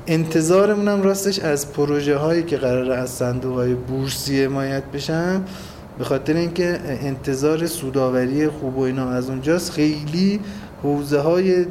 [0.07, 5.43] انتظارمون هم راستش از پروژه هایی که قرار از صندوق های بورسی حمایت بشن
[5.99, 10.41] به خاطر اینکه انتظار سوداوری خوب و اینا از اونجاست خیلی
[10.85, 11.67] حوزه های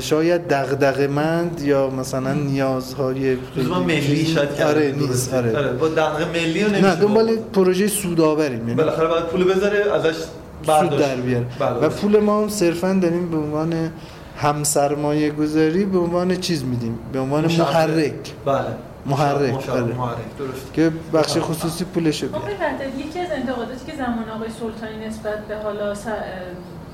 [0.00, 5.32] شاید دغدغه مند یا مثلا نیازهای لزوما ملی شاید آره کردن نیست.
[5.32, 5.58] درسته.
[5.58, 5.72] آره.
[5.72, 7.52] با دغدغه ملی رو نه نمیشه دنبال گفت.
[7.52, 11.46] پروژه سودآوریم یعنی بالاخره باید پول بذاره ازش سود برداشت در بیاره.
[11.58, 11.70] بله.
[11.70, 13.90] و پول ما هم صرفا داریم به عنوان
[14.36, 17.44] همسرمایه گذاری به عنوان چیز میدیم؟ به عنوان.
[17.44, 18.14] محرک.
[18.44, 18.64] بله.
[19.06, 19.68] محرک،.
[19.68, 19.82] آره.
[19.82, 20.16] محرک.
[20.38, 20.72] درست.
[20.72, 25.56] که بخش خصوصی پولشو آقای بیاره یکی از انتقاداتی که زمان آقای سلطانی نسبت به
[25.56, 25.94] حالا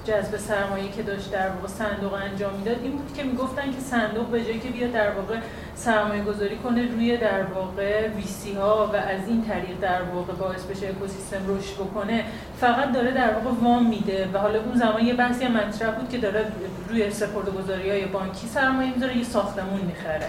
[0.09, 4.27] جذب سرمایه که داشت در واقع صندوق انجام می‌داد این بود که می‌گفتن که صندوق
[4.27, 5.37] به جایی که بیاد در واقع
[5.75, 10.65] سرمایه گذاری کنه روی در واقع ویسی ها و از این طریق در واقع باعث
[10.65, 12.25] بشه اکوسیستم رشد بکنه
[12.61, 16.19] فقط داره در واقع وام میده و حالا اون زمان یه بحثی مطرح بود که
[16.19, 16.45] داره
[16.89, 20.29] روی سپرده‌گذاری های بانکی سرمایه می‌ذاره یه ساختمون می‌خره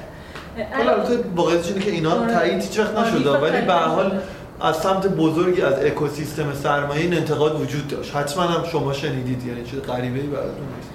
[0.77, 2.33] حالا البته واقعیتش اینه که اینا آره.
[2.33, 4.21] تایید هیچ وقت آره، نشده وقت ولی به هر حال.
[4.61, 8.15] از سمت بزرگی از اکوسیستم سرمایه این انتقاد وجود داشت.
[8.15, 10.89] حتما هم شما شنیدید یعنی چیز غریبه ای براتون نیست.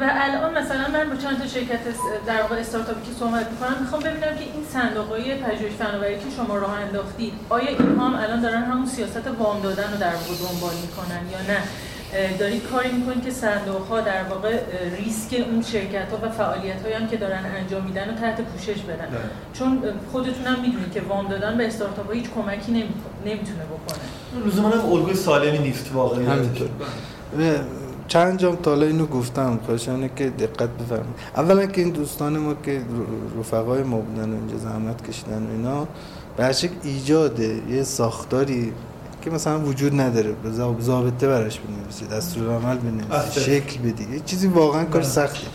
[0.00, 1.80] و الان مثلا من با چند تا شرکت
[2.26, 6.30] در واقع استارتاپی که صحبت می‌کنم می‌خوام ببینم که این صندوق های پژوهش فناوری که
[6.36, 10.34] شما راه انداختید آیا اینها هم الان دارن همون سیاست وام دادن رو در واقع
[10.44, 11.62] دنبال می‌کنن یا نه؟
[12.38, 14.60] دارید کاری می‌کنید که صندوق ها در واقع
[14.98, 18.80] ریسک اون شرکت ها و فعالیت هایی هم که دارن انجام میدن رو تحت پوشش
[18.80, 19.08] بدن.
[19.52, 23.62] چون اه، خودتون هم می‌دونید که وام دادن به استارتاپ ها هیچ کمکی نمی‌کنه- نمی‌تونه
[23.64, 24.46] بکنه.
[24.46, 26.30] لزوما هم الگوی سالمی نیست واقعا.
[26.30, 26.68] همینطور.
[28.08, 29.60] چند جام تا حالا اینو گفتم.
[29.66, 31.14] خواهشانه که دقت بفرمایید.
[31.36, 32.80] اولا که این دوستان ما که
[33.40, 35.88] رفقای ما بودن و اینجا زحمت کشیدن و اینا
[36.36, 37.40] به ایجاد
[37.70, 38.72] یه ساختاری
[39.22, 40.34] که مثلا وجود نداره.
[40.80, 43.42] ضابطه براش بنویسید دستورالعمل بنویسید اصلا.
[43.42, 45.02] شکل بدی یه چیزی واقعا کار.
[45.02, 45.46] سخته.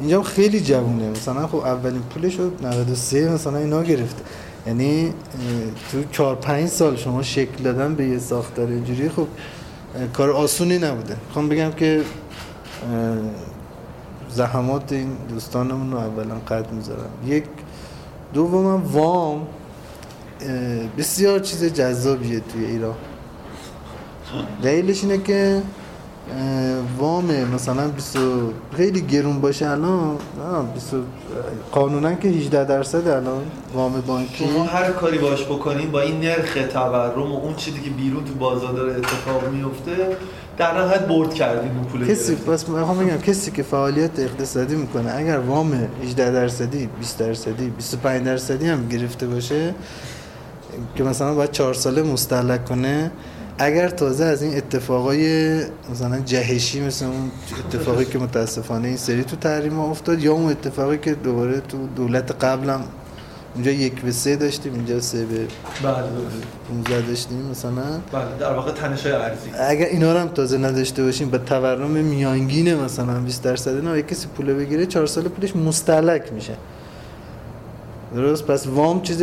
[0.00, 1.10] اینجا خیلی جوونه.
[1.10, 4.22] مثلا خب اولین پولش رو 93 مثلا اینا گرفته.
[4.66, 5.12] یعنی
[5.92, 9.26] تو 4 5 سال شما شکل دادن به یه ساختار اینجوری خب
[10.12, 11.16] کار آسونی نبوده.
[11.26, 12.02] می‌خوام بگم که
[14.30, 17.10] زحمات این دوستانمون رو اولا قد می‌ذارم.
[17.26, 17.44] یک
[18.34, 19.46] دوم وام.
[20.98, 22.94] بسیار چیز جذابیه توی ایران
[24.62, 25.62] دلیلش اینه که
[26.98, 30.96] وام مثلا 20 و- خیلی گرون باشه الان نه 20 و-
[31.72, 33.42] قانونا که 18 درصد الان
[33.74, 37.90] وام بانکی شما هر کاری باش بکنین با این نرخ تورم و اون چیزی که
[37.90, 40.16] بیرون تو بازار داره اتفاق میفته
[40.58, 42.34] در نهایت برد کردین اون پول کسی.
[42.34, 48.24] بس می‌خوام بگم کسی که فعالیت اقتصادی می‌کنه اگر وام 18 درصدی 20 درصدی 25
[48.26, 49.74] درصدی هم گرفته باشه
[50.94, 53.10] که مثلا باید 4 ساله مستهلک کنه
[53.58, 55.60] اگر تازه از این اتفاقای
[55.92, 60.50] مثلا جهشی مثل اون اتفاقی که متاسفانه این سری تو تحریم ها افتاد یا اون
[60.50, 62.84] اتفاقی که دوباره تو دولت قبلم
[63.54, 65.46] اونجا یک به سه داشتیم اینجا سه به
[65.82, 65.94] بله
[66.68, 67.82] 15 داشتیم مثلا.
[68.12, 72.74] بله در واقع تنش ارزی اگر اینا رو هم تازه نداشته باشیم با تورم میانگین
[72.74, 76.52] مثلا 20 درصد نه کسی پول بگیره 4 سال پولش مستهلک میشه.
[78.14, 79.22] درست؟ پس وام چیز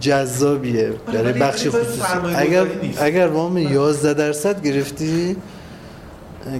[0.00, 0.92] جذابیه.
[1.06, 2.02] برای ولی- بخش خصوصی.
[2.36, 2.66] اگر.
[3.00, 5.36] اگر وام 11 درصد گرفتی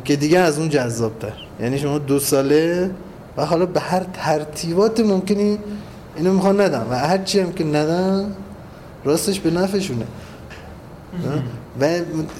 [0.04, 1.32] که دیگه از اون جذابتر.
[1.60, 2.90] یعنی شما دو ساله
[3.36, 5.58] و حالا به هر ترتیبات ممکنی
[6.16, 8.32] اینو می‌خوان ندم و هر چی هم که ندن
[9.04, 10.04] راستش به نفعشونه.
[11.80, 11.88] و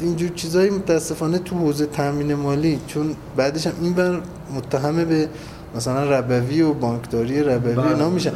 [0.00, 4.20] اینجور چیزایی متاسفانه تو حوزه تامین مالی چون بعدش هم این بر
[4.56, 5.28] متهم به
[5.76, 7.86] مثلا ربوی و بانکداری ربوی بله.
[7.88, 8.32] اینا میشن.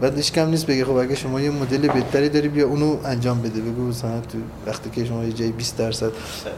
[0.00, 3.60] بعد کم نیست بگه خب اگه شما یه مدل بهتری داری بیا اونو انجام بده.
[3.60, 6.10] بگو مثلا تو وقتی که شما یه جای 20 درصد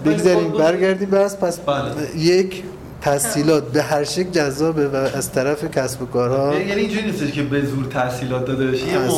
[0.04, 2.16] بگذاریم خب- برگردیم بس پس بله.
[2.16, 2.62] یک
[3.02, 7.42] تسهیلات به هر شکل جذابه و از طرف کسب و کارها یعنی اینجوری نیستش که
[7.42, 9.10] به زور تحصیلات داده بشه یه از-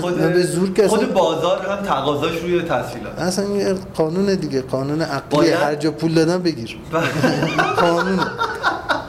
[0.00, 3.18] خود به زور که اصلا- خود بازار هم تقاضاش روی تحصیلات.
[3.18, 5.50] اصلا یه قانون دیگه قانون عقلی.
[5.50, 6.78] هر جا پول دادن بگیر.
[7.80, 8.18] قانون.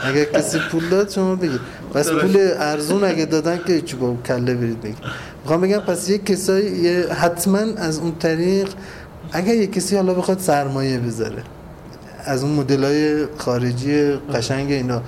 [0.03, 1.59] اگر کسی پول داد شما بگیر.
[1.93, 2.09] پس.
[2.09, 4.95] پول ارزون اگه دادن که چی با کله برید بگیر
[5.43, 8.69] می‌خوام بگم پس یه کسایی حتما از اون طریق
[9.31, 11.43] اگر یه کسی حالا بخواد سرمایه بذاره
[12.25, 15.01] از اون مدل های خارجی قشنگ اینا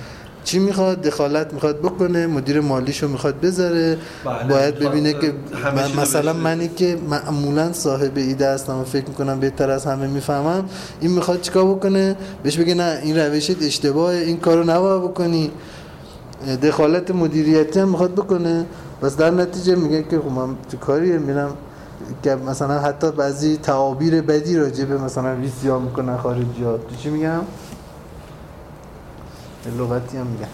[0.44, 4.44] چی می‌خواد دخالت می‌خواد بکنه مدیر مالیشو می‌خواد بذاره بله.
[4.50, 5.34] باید ببینه می‌خواد که
[5.76, 6.34] من- مثلا.
[6.34, 10.66] منی که معمولا صاحب ایده هستم و فکر می‌کنم بهتر از همه می‌فهمم
[11.02, 15.52] این می‌خواد چیکار بکنه بهش بگه نه این روشت اشتباهه این کارو نباید بکنی
[16.62, 18.66] دخالت مدیریتی هم می‌خواد بکنه.
[19.02, 21.58] بس در نتیجه میگه که خب من تو کاریه میرم
[22.24, 26.96] که مثلا حتی بعضی تعابیر بدی راجع به مثلا ویسی ها می‌کنن خارجی ها تو
[27.04, 27.42] چی میگم؟
[29.80, 30.48] لغتی هم میگم.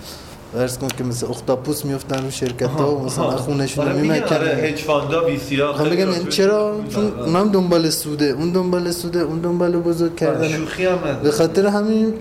[0.53, 4.11] درس کن که مثل اختاپوس میفتن رو شرکت ها و مثلا خونشون رو آره آره
[4.11, 8.51] میمکنن هج فاندا وی سی ها می‌خوام بگم یعنی چرا؟ چون اونم دنبال سوده اون
[8.51, 10.97] دنبال سوده اون دنبال بزرگ کردن شوخی هم.
[11.23, 12.13] به خاطر همین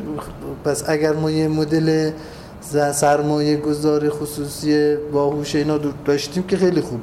[0.64, 2.10] پس اگر ما یه مدل
[2.92, 7.00] سرمایه گذار خصوصی باهوش اینا داشتیم که خیلی خوب.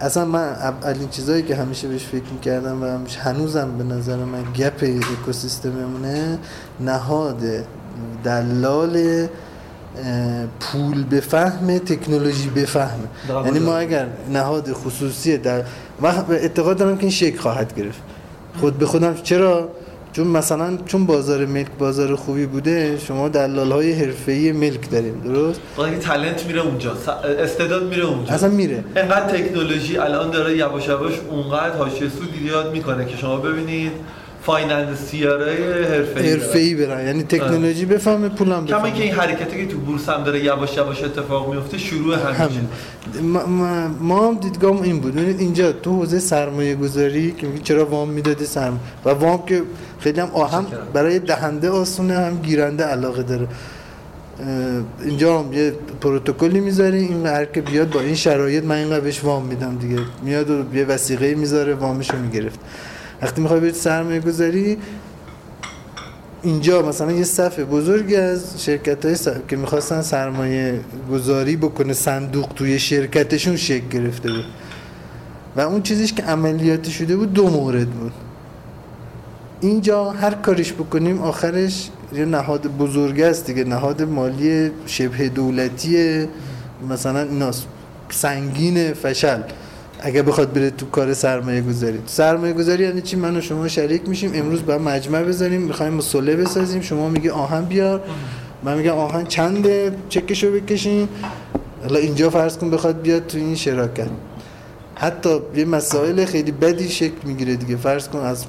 [0.00, 4.42] اصلا من اولین چیزایی که همیشه بهش فکر می‌کردم و همیشه هنوزم به نظر من
[4.56, 4.84] گپ
[5.22, 6.38] اکوسیستممونه
[6.80, 7.40] نهاد
[8.24, 9.26] دلال
[10.60, 13.08] پول بفهمه تکنولوژی بفهمه.
[13.44, 15.62] یعنی ما اگر نهاد خصوصی در
[16.00, 17.98] من اعتقاد دارم که این شکل خواهد گرفت.
[18.60, 19.68] خود به خودم چرا؟
[20.12, 25.60] چون مثلا چون بازار ملک بازار خوبی بوده شما دلال های حرفه‌ای ملک داریم درست؟
[25.78, 26.92] اگه تالنت میره اونجا
[27.38, 28.32] استعداد میره اونجا.
[28.32, 28.84] اصلا میره.
[28.96, 33.92] انقدر تکنولوژی الان داره یواش یواش اونقدر حاشیه سود ایجاد می‌کنه که شما ببینید
[34.48, 37.06] فایننسیارای حرفه‌ای حرفه‌ای برن.
[37.06, 38.92] یعنی تکنولوژی بفهمه پولم کما بفهمه.
[38.92, 42.68] که این حرکتی که تو بورس هم داره یواش یواش اتفاق میفته شروع همیشه همین.
[44.00, 45.14] ما, هم دیدگاه این بود.
[45.14, 49.62] ببینید اینجا تو حوزه سرمایه گذاری که میگی چرا وام می‌دادی سرم و وام که
[50.00, 50.66] خیلی هم آهم.
[50.92, 53.48] برای دهنده آسونه هم گیرنده علاقه داره.
[55.04, 59.24] اینجا هم یه پروتکلی می‌ذاری این هر که بیاد با این شرایط من اینقدر بهش
[59.24, 60.00] وام میدم دیگه.
[60.22, 62.60] میاد و یه وسیقه می‌ذاره وامشو می‌گرفت.
[63.22, 64.78] وقتی می‌خوای برید سرمایه گذاری
[66.42, 69.16] اینجا مثلا یه صف بزرگی از شرکت های
[69.48, 74.44] که می‌خواستن سرمایه گذاری بکنه صندوق توی شرکتشون شکل گرفته بود.
[75.56, 78.12] و اون چیزیش که عملیاتی شده بود دو مورد بود.
[79.60, 83.64] اینجا هر کاریش بکنیم آخرش یه نهاد بزرگ است دیگه.
[83.64, 86.26] نهاد مالی شبه دولتی
[86.90, 87.66] مثلا ایناست
[88.10, 89.40] سنگین فشل.
[90.00, 91.98] اگه بخواد بره تو کار سرمایه گذاری.
[92.06, 94.30] سرمایه گذاری یعنی چی؟ من و شما شریک میشیم.
[94.34, 95.62] امروز باید مجمع بذاریم.
[95.62, 96.80] می‌خوایم مسئله بسازیم.
[96.80, 98.02] شما میگه آهن بیار.
[98.62, 101.08] من میگم آهن چنده؟ چکشو بکشین.
[101.82, 104.08] حالا اینجا فرض کن بخواد بیاد تو این شراکت.
[104.94, 107.76] حتی یه مسائل خیلی بدی شکل می‌گیره دیگه.
[107.76, 108.44] فرض کن از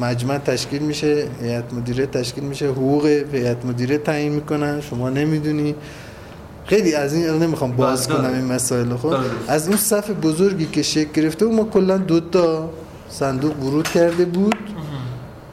[0.00, 4.80] مجمع تشکیل میشه هیئت مدیره تشکیل میشه حقوق هیئت مدیره تعیین می‌کنن.
[4.80, 5.74] شما نمی‌دونی.
[6.64, 8.22] خیلی از این نمی‌خوام باز داره.
[8.22, 9.24] کنم این مسائل خب؟ داره.
[9.48, 12.70] از اون صف بزرگی که شکل گرفته بود ما کلا دو تا
[13.08, 14.56] صندوق ورود کرده بود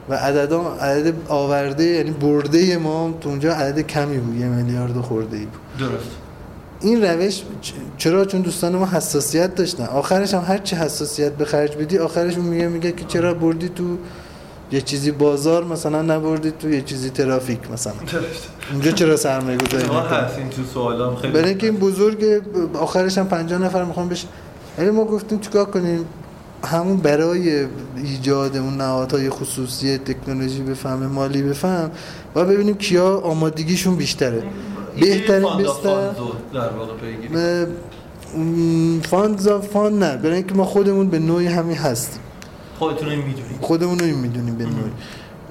[0.08, 5.36] و عدد عدد آورده یعنی برده ما تو اونجا عدد کمی بود یه میلیارد خورده
[5.36, 5.60] ای بود.
[5.78, 6.10] درست.
[6.80, 7.42] این روش
[7.98, 9.84] چرا؟ چون دوستان ما حساسیت داشتن.
[9.84, 13.68] آخرش هم هر چی حساسیت به خرج بدی آخرش اون میگه میگه که چرا بردی
[13.68, 13.98] تو
[14.72, 17.92] یه چیزی بازار مثلا نبردی تو یه چیزی ترافیک مثلا.
[18.72, 22.42] اونجا چرا سرمایه گذاری هست این تو سوالام خیلی برای اینکه این بزرگ
[22.74, 24.26] آخرش هم 50 نفر می‌خوام بشه.
[24.78, 26.04] ولی ما گفتیم چیکار کنیم؟
[26.64, 31.90] همون برای ایجاد اون نهادهای خصوصی تکنولوژی بفهم مالی بفهم
[32.34, 34.42] و ببینیم کیا آمادگیشون بیشتره.
[35.00, 36.10] بهترین بستر
[39.10, 40.16] fund fund نه.
[40.16, 42.20] برای اینکه ما خودمون به نوعی همین هستیم.
[42.80, 43.60] خودتون این می‌دونید.
[43.60, 44.64] خودمون رو این می‌دونیم به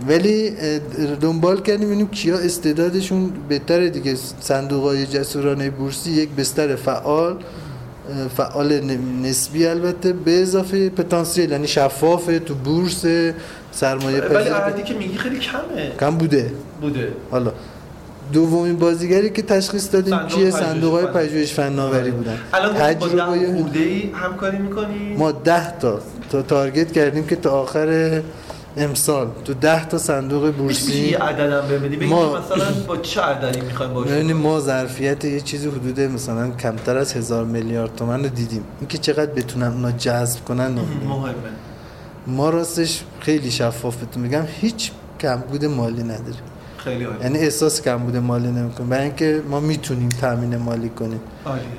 [0.07, 0.53] ولی
[1.21, 4.15] دنبال کردیم ببینیم کیا استعدادشون بهتره دیگه.
[4.39, 7.35] صندوق های جسورانه بورسی یک بستر فعال
[8.37, 8.81] فعال
[9.23, 13.05] نسبی البته به اضافه پتانسیل یعنی شفافه تو بورس
[13.71, 14.53] سرمایه ولی پذیر.
[14.53, 15.91] عددی که میگی خیلی کمه.
[15.99, 16.51] کم بوده.
[16.81, 17.13] بوده.
[17.31, 17.51] حالا
[18.33, 21.05] دومین بازیگری که تشخیص دادیم پژوهش صندوق های.
[21.05, 22.37] پژوهش فناوری بودن.
[22.53, 25.99] الان با تجربه خورده ای همکاری می‌کنی ما ده تا.
[26.31, 28.21] تا تارگت کردیم که تا آخر
[28.77, 29.27] امسال.
[29.45, 34.11] تو ده تا صندوق بورسی یه عددم ببینی ما- مثلا با چه عددی می‌خوایم باشه
[34.11, 38.63] ببینیم ما ظرفیت یه چیزی حدود مثلا کمتر از هزار میلیارد تومن رو دیدیم.
[38.79, 40.67] اینکه چقدر بتونن اونا جذب کنن.
[40.67, 41.33] مهمه.
[42.27, 46.43] ما راستش خیلی شفاف بهتون میگم هیچ کمبود مالی نداریم.
[46.83, 47.23] خیلی عالی.
[47.23, 51.19] یعنی احساس کمبود مالی نمی‌کنیم برای اینکه ما می‌تونیم تامین مالی کنیم.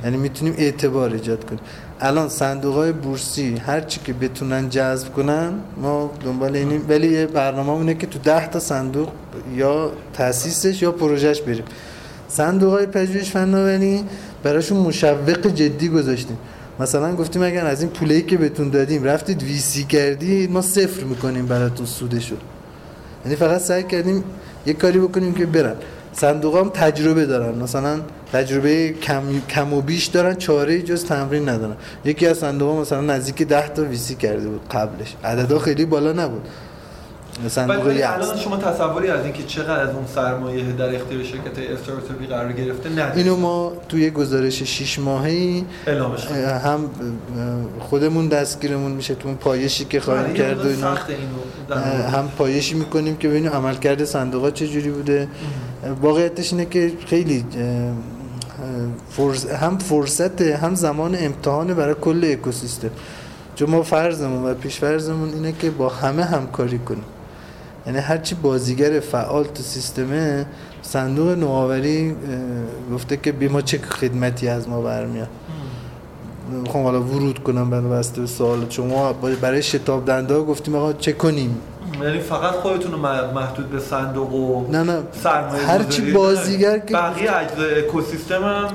[0.04, 1.60] یعنی می‌تونیم اعتبار ایجاد کنیم.
[2.00, 6.86] الان صندوق های بورسی هر چی که بتونن جذب کنن ما دنبال اینیم.
[6.88, 9.08] ولی یه برنامه اونه که تو ده تا صندوق
[9.54, 11.64] یا تاسیسش یا پروژهش بریم.
[12.28, 14.04] صندوق های پژوهش فناوری
[14.42, 16.38] براشون مشوق جدی گذاشتیم.
[16.80, 21.46] مثلا گفتیم اگر از این پولی که بهتون دادیم رفتید ویسی کردید ما صفر می‌کنیم
[21.46, 22.36] براتون سودشو.
[23.24, 24.24] یعنی فقط سعی کردیم
[24.66, 25.75] یه کاری بکنیم که برن.
[26.12, 27.59] صندوق هم تجربه دارن.
[27.59, 28.01] مثلا
[28.33, 31.77] تجربه کم, کم و بیش دارن چاره جز تمرین ندارن.
[32.05, 35.16] یکی از صندوق ها مثلا نزدیک 10 تا ویسی کرده بود قبلش.
[35.25, 36.49] عددا خیلی بالا نبود.
[37.48, 42.26] صندوق یه الان شما تصوری از اینکه چقدر از اون سرمایه در اختیار شرکت استارتاپی
[42.26, 45.62] قرار گرفته ندارید اینو ما توی گزارش 6 ماهه.
[46.64, 46.90] هم
[47.81, 50.87] خودمون دستگیرمون میشه تو اون پایشی که خواهیم کرد و اینو.
[52.07, 55.29] هم پایشی می‌کنیم که ببینیم عملکرد صندوق چه جوری بوده
[56.00, 57.44] واقعیتش اینه که خیلی
[59.11, 59.46] فرص...
[59.46, 62.90] هم فرصت هم زمان امتحان برای کل اکوسیستم.
[63.55, 67.05] چون ما فرضمون و پیش فرضمون اینه که با همه همکاری کنیم.
[67.87, 70.47] یعنی هرچی بازیگر فعال تو سیستمه
[70.83, 72.16] صندوق نوآوری
[72.95, 75.29] گفته که بی ما چه خدمتی از ما برمیاد.
[76.62, 79.12] می‌خوام حالا ورود کنم به سوال شما.
[79.12, 81.59] برای شتاب دنده ها گفتیم آقا چه کنیم؟
[82.03, 82.98] یعنی فقط خودتون رو
[83.35, 85.03] محدود به صندوق و نه نه.
[85.22, 88.68] سرمایه هر چی بازیگر که بقیه اجزای اکوسیستم هم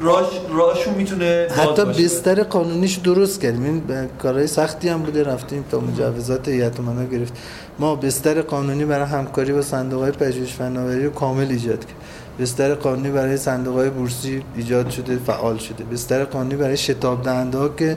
[0.00, 3.64] راش راشون می‌تونه حتی بستر قانونیش درست کردیم.
[3.64, 3.82] این
[4.22, 5.22] کارهای سختی هم بوده.
[5.22, 7.32] رفتیم تا مجوزات هیئت امنا گرفت.
[7.78, 11.96] ما بستر قانونی برای همکاری با صندوق های پژوهش فناوری رو کامل ایجاد کرد
[12.40, 15.84] بستر قانونی برای صندوق های بورسی ایجاد شده فعال شده.
[15.84, 17.96] بستر قانونی برای شتاب دهنده ها که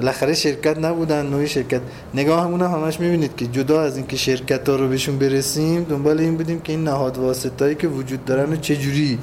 [0.00, 1.80] بالاخره شرکت نبودن نوعی شرکت.
[2.14, 6.36] نگاه همون همش می‌بینید که جدا از اینکه شرکت ها رو بهشون برسیم دنبال این
[6.36, 9.18] بودیم که این نهاد واسطایی که وجود دارن و چجوری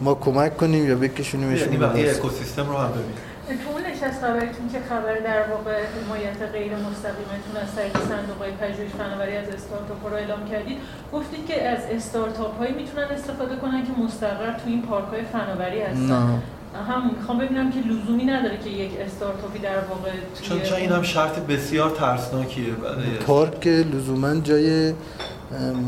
[0.00, 3.16] ما کمک کنیم یا بکشونیمشون یعنی بقیه اکوسیستم رو هم ببینیم.
[3.64, 8.52] تو اون نشست خبرتون که خبر در واقع حمایت غیر مستقیمتون از طریق صندوق های
[8.60, 10.78] پژوهش فناوری از استارتاپ رو اعلام کردید
[11.12, 15.80] گفتید که از استارتاپ هایی می‌تونن استفاده کنن که مستقر تو این پارک های فناوری
[15.80, 16.22] هستن.
[16.26, 16.38] نه.
[16.74, 20.10] هم می‌خوام ببینم که لزومی نداره که یک استارتاپی در واقع
[20.42, 24.92] چون چون این هم شرط بسیار ترسناکیه برای پارک لزوما جای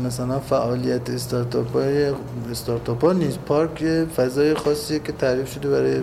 [0.05, 2.13] مثلا فعالیت استارتاپ های
[2.51, 3.39] استارتاپ ها نیست.
[3.39, 3.83] پارک
[4.15, 6.01] فضای خاصیه که تعریف شده برای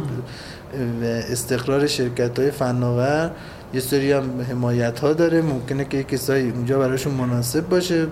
[1.33, 3.31] استقرار شرکت های فناور.
[3.75, 5.43] یه سری هم حمایت ها داره.
[5.43, 8.07] ممکنه که کسایی اونجا براشون مناسب باشه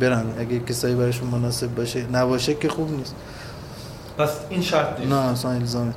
[0.00, 0.24] برن.
[0.38, 3.14] اگه کسایی براشون مناسب باشه نباشه که خوب نیست.
[4.18, 5.12] پس این شرط نیست.
[5.12, 5.92] نه اصلا الزامه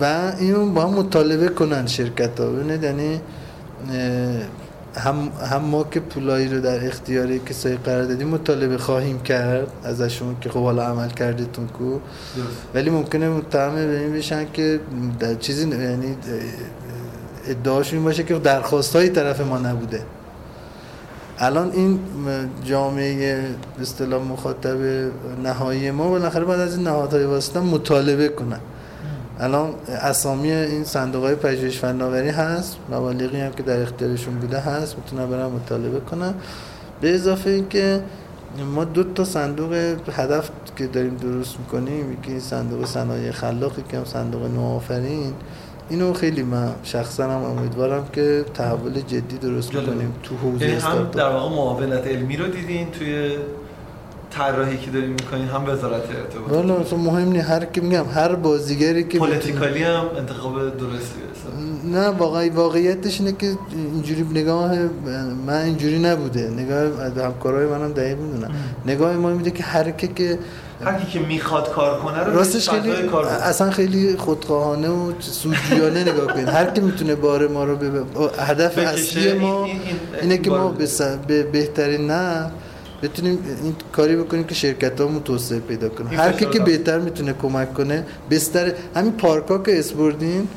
[0.00, 3.20] و اینو با هم مطالبه کنن شرکت ها ببینید یعنی
[4.94, 10.36] هم, هم ما که پولایی رو در اختیار کسایی قرار دادیم مطالبه خواهیم کرد ازشون
[10.40, 11.98] که خب حالا عمل کردتون کو.
[12.74, 14.80] ولی ممکنه متهم به این بشن که
[15.18, 16.16] در چیزی یعنی
[17.46, 20.02] ادعاشون باشه که درخواست های طرف ما نبوده.
[21.40, 21.98] الان این
[22.64, 23.42] جامعه
[23.76, 24.78] به اصطلاح مخاطب
[25.42, 28.60] نهایی ما بالاخره بعد از این نهادهای واسطه مطالبه کنن.
[29.40, 34.96] الان اسامی این صندوق های پژوهش فناوری هست مبالغی هم که در اختیارشون بوده هست
[34.98, 36.34] می‌تونن برن مطالبه کنن.
[37.00, 38.02] به اضافه اینکه
[38.74, 39.72] ما دو تا صندوق
[40.12, 45.32] هدف که داریم درست می‌کنیم یکی صندوق صنایع خلاقی که هم صندوق نوآفرین
[45.90, 51.08] اینو خیلی من شخصا هم امیدوارم که تحول جدی درست کنیم تو حوزه یعنی هم
[51.12, 53.30] در واقع معاونت علمی رو دیدین توی
[54.30, 57.50] طراحی که داریم می‌کنین هم وزارت ارتباطات والا اصلا مهم نیست.
[57.50, 61.20] هر کی میگم هر بازیگری که پلیتیکالی هم انتخاب درستی
[61.92, 64.74] نه واقعی واقعیتش اینه که اینجوری نگاه
[65.46, 66.50] من اینجوری نبوده.
[66.50, 66.84] نگاه
[67.26, 68.50] همکارای منم دقیق می‌دونم.
[68.86, 70.38] نگاه ما میده که هر که
[70.84, 76.02] هر کی که می‌خواد کار کنه رو راستش خیلی کار اصلا خیلی خودخواهانه و سودجویانه
[76.02, 76.48] نگاه کنید.
[76.48, 78.04] هر کی می‌تونه بار ما رو به
[78.38, 79.66] هدف اصلی ما
[80.22, 80.74] اینه که ما
[81.28, 82.50] به بهترین نه
[83.02, 86.08] بتونیم این کاری بکنیم که شرکت هامون توسعه پیدا کنه.
[86.08, 90.48] هر کی که بهتر می‌تونه کمک کنه بستر همین پارک ها که اسپوردین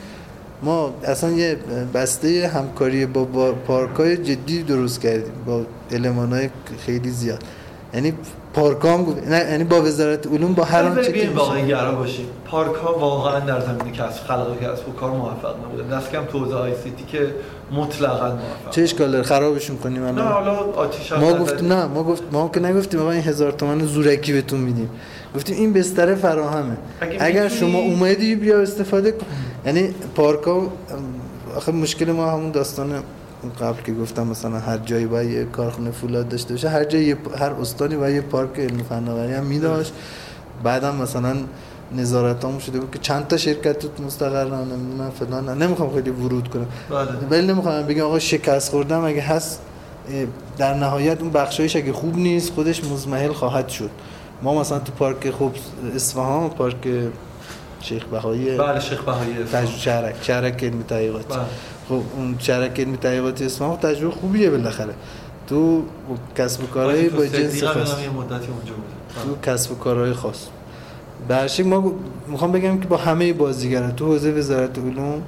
[0.63, 1.57] ما اصلا یه
[1.93, 6.49] بسته همکاری با پارک های جدی درست کردیم با علمان های
[6.85, 7.43] خیلی زیاد.
[7.93, 8.13] یعنی
[8.53, 12.75] پارک هم نه یعنی با وزارت علوم با هر آنچه که واقعا گرا باشیم پارک
[12.75, 15.95] ها واقعا در زمینه کسب خلق کسب و کار موفق نبوده.
[15.95, 17.27] دست کم تو حوزه آی سی تی که
[17.71, 18.69] مطلقا موفق.
[18.71, 22.59] چه اشکال داره؟ خرابشون کنیم نه حالا آتیش ما گفتیم نه ما گفت ما که
[22.59, 24.89] نگفتیم آقا این هزار تومان زورکی بهتون میدیم.
[25.35, 26.77] گفتیم این بستر فراهمه.
[27.01, 29.25] اگر, اگر شما اومدی بیا استفاده کن.
[29.65, 30.67] یعنی پارک ها
[31.55, 33.03] آخه مشکل ما همون داستان
[33.61, 37.51] قبل که گفتم مثلا هر جایی باید یه کارخونه فولاد داشته باشه هر جایی هر
[37.51, 39.93] استانی باید یه پارک علم فناوری هم میداشت.
[40.63, 41.35] بعدم مثلا
[41.95, 46.47] نظارت هم شده بود که چند تا شرکت تو مستقر نمی‌دونم فلان نمی‌خوام خیلی ورود
[46.47, 46.67] کنم.
[46.89, 47.07] بله.
[47.29, 49.61] ولی نمی‌خوام بگم آقا شکست خوردم اگه هست
[50.57, 53.89] در نهایت اون بخشایش اگه خوب نیست خودش مزمحل خواهد شد.
[54.41, 55.55] ما مثلا تو پارک خوب
[55.95, 56.87] اصفهان پارک
[57.81, 59.35] شیخ بهایی بله شیخ بهایی
[59.77, 61.27] شهرک شهرک علمی تحقیقات.
[61.27, 61.39] بله.
[61.91, 64.93] خب اون شرک علمی تحقیقاتی اسلام تجربه خوبیه بالاخره.
[65.47, 65.83] تو
[66.37, 67.95] کسب و کارهای با جنس خاص.
[69.23, 70.47] تو کسب و کارهای خاص.
[71.27, 71.93] برشک ما
[72.27, 75.21] می‌خوام بگم که با همه بازیگران تو حوزه وزارت علوم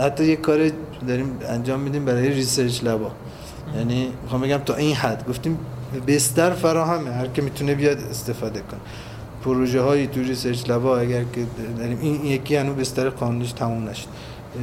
[0.00, 0.70] حتی یه کار
[1.08, 3.10] داریم انجام میدیم برای ریسرچ لبا.
[3.76, 5.28] یعنی می‌خوام بگم تا این حد.
[5.28, 5.58] گفتیم
[6.06, 7.10] بستر فراهمه.
[7.10, 8.80] هر که می‌تونه بیاد استفاده کنه.
[9.44, 11.46] پروژه هایی تو research lab ا اگر که
[11.78, 14.06] داریم این یکی هنوز بستر قانونیش تموم نشد.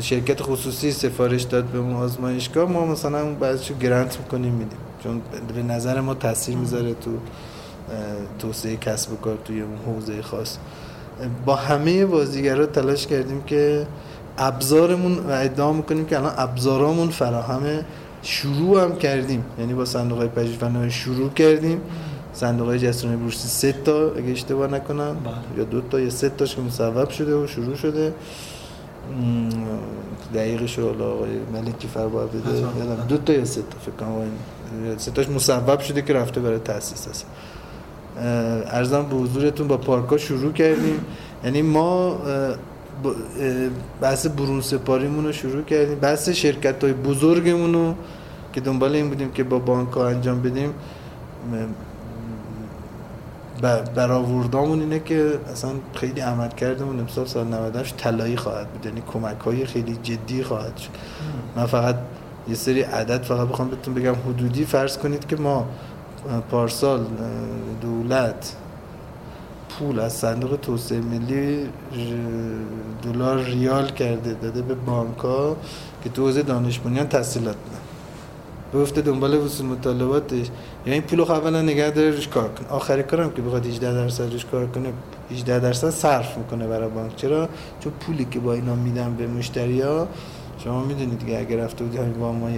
[0.01, 4.77] شرکت خصوصی سفارش داد به اون آزمایشگاه ما مثلا بعضیشو grant می‌کنیم میدیم.
[5.03, 5.21] چون
[5.55, 7.11] به نظر ما تاثیر می‌ذاره تو
[8.39, 10.57] توسعه کسب و کار توی اون حوزه خاص.
[11.45, 13.87] با همه بازیگرا تلاش کردیم که
[14.37, 17.85] ابزارمون و ادعا می‌کنیم که الان ابزارامون فراهمه.
[18.21, 19.43] شروع هم کردیم.
[19.59, 20.29] یعنی با صندوق
[20.75, 21.81] های شروع کردیم.
[22.33, 25.33] صندوق های جسرانه بورسی سه تا اگه اشتباه نکنم بله.
[25.57, 28.13] یا دو تا یا سه تاش که مصوب شده و شروع شده.
[30.33, 32.39] دقیقش رو آقای ملکی فربا بده.
[33.07, 37.25] دو تا یا سه تا فکر کنم ستاش مصوب شده که رفته برای تاسیس هست
[38.67, 40.99] ارزم به حضورتون با پارکا شروع کردیم.
[41.43, 42.17] یعنی ما
[44.01, 45.99] بحث برون سپاریمون رو شروع کردیم.
[45.99, 47.93] بحث شرکت های بزرگمون رو
[48.53, 50.73] که دنبال این بودیم که با بانک ها انجام بدیم.
[53.95, 56.99] برآوردامون اینه که اصلا خیلی عمل کردمون.
[56.99, 58.85] امسال سال 98 طلایی خواهد بود.
[58.85, 60.89] یعنی کمک های خیلی جدی خواهد شد.
[61.55, 61.95] من فقط
[62.49, 64.15] یه سری عدد فقط بخوام بهتون بگم.
[64.29, 65.65] حدودی فرض کنید که ما
[66.51, 67.05] پارسال
[67.81, 68.55] دولت
[69.69, 71.69] پول از صندوق توسعه ملی
[73.03, 75.57] دلار ریال کرده داده به بانک ها
[76.03, 77.98] که تو حوزه دانش بنیان تحصیلات بدن.
[78.73, 80.37] گفته دنبال وصول مطالباتش.
[80.37, 80.43] یا
[80.85, 84.31] یعنی این پولو اولا نگه داره روش کار کنه آخری کارم که بخواد 18 درصد
[84.31, 84.93] روش کار کنه
[85.31, 87.15] 18 درصد صرف می‌کنه برای بانک.
[87.15, 87.49] چرا؟
[87.79, 90.07] چون پولی که با اینا میدن به مشتریا
[90.63, 92.49] شما می‌دونید دیگه اگر رفته بودی همین با ما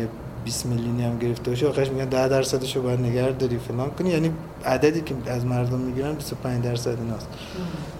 [0.45, 4.09] 20 میلیونی هم گرفته باشه آخرش میگن 10 درصدش رو باید نگه داری فلان کنی.
[4.09, 4.32] یعنی
[4.66, 7.28] عددی که از مردم می‌گیرن 25 درصد ایناست.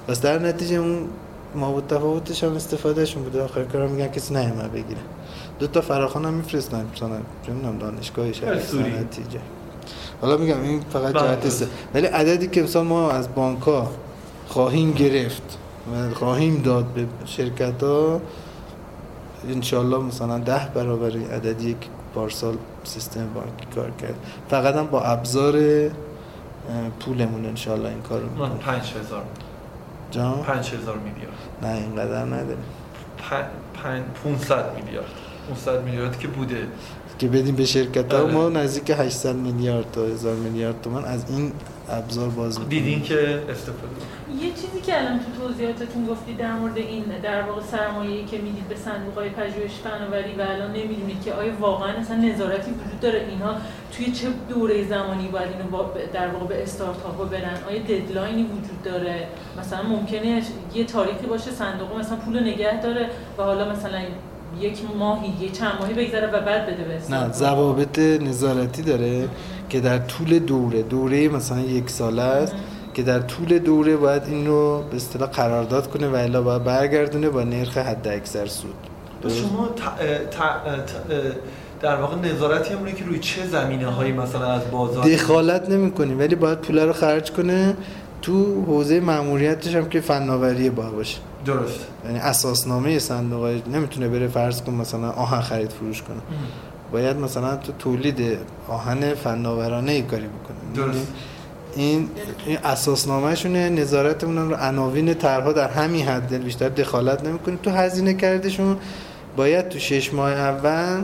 [0.08, 1.08] بس در نتیجه اون
[1.56, 3.44] ما بود تفاوتش هم استفادهشون بوده.
[3.44, 5.00] آخر کارا میگن کسی نیومد بگیره.
[5.60, 6.86] دو تا فراخوان هم میفرستن.
[6.96, 7.10] مثلا
[7.46, 9.24] چه می‌دونم دانشگاه شهر صنعتی
[10.22, 11.24] حالا میگم این فقط بله.
[11.24, 11.68] جهت است.
[11.94, 13.92] ولی عددی که مثلا ما از بانک ها
[14.48, 15.58] خواهیم گرفت
[15.94, 18.22] و خواهیم داد به شرکت ها
[19.50, 24.16] انشالله مثلا ده برابر عددی که پارسال سیستم بانکی کار کرد.
[24.50, 25.54] فقط هم با ابزار
[27.00, 29.24] پولمون انشالله این کار رو می‌کنم 5000
[30.12, 31.34] جان؟ 5000 میلیارد.
[31.62, 32.64] نه اینقدر نداریم
[34.24, 35.06] 500 میلیارد.
[35.50, 36.68] 500 میلیارد که بوده.
[37.20, 41.52] که بدیم به شرکت ها ما نزدیک 800 میلیارد تا 1000 میلیارد تومان از این
[41.90, 43.96] ابزار باز دیدین که استفاده.
[44.40, 48.68] یه چیزی که الان تو توضیحاتتون گفتید در مورد این در واقع سرمایه‌ای که می‌دید
[48.68, 53.26] به صندوق های پژوهش فناوری و الان نمی‌دونید که آیا واقعا اصلا نظارتی وجود داره
[53.30, 53.56] اینها
[53.92, 59.28] توی چه دوره زمانی باید اینو در واقع به استارتاپ برن؟ آیا ددلاینی وجود داره؟
[59.60, 60.42] مثلا ممکنه
[60.74, 64.00] یه تاریخی باشه صندوق مثلا پول نگه داره و حالا مثلا
[64.60, 69.30] یک ماهی یه چند ماهی بگذره و بعد بده به نه ضوابط نظارتی داره
[69.70, 72.56] که در طول دوره دوره مثلا یک ساله است
[72.94, 77.30] که در طول دوره باید این رو به اصطلاح قرارداد کنه و الا باید برگردونه
[77.30, 78.74] با نرخ حد اکثر سود.
[79.30, 79.70] شما
[81.82, 86.20] در واقع نظارتی همونه که روی چه زمینه هایی مثلا از بازار دخالت نمی کنیم
[86.20, 87.78] ولی باید پول رو خرج کنه
[88.22, 91.80] تو حوزه ماموریتش هم که فناوری باید باشه درست.
[92.06, 96.18] یعنی اساسنامه صندوق نمی‌تونه بره فرض کن مثلا آهن خرید فروش کنه.
[96.92, 98.38] باید مثلا تو تولید
[98.68, 100.86] آهن فناورانه ای کاری بکنه.
[100.86, 101.08] درست.
[101.76, 102.10] این
[102.46, 107.60] این اساسنامهشونه نظارتمون رو عناوین طرحها در همین حد بیشتر دخالت نمی‌کنیم.
[107.64, 108.78] تو هزینه کردشون
[109.38, 111.02] باید تو شش ماه اول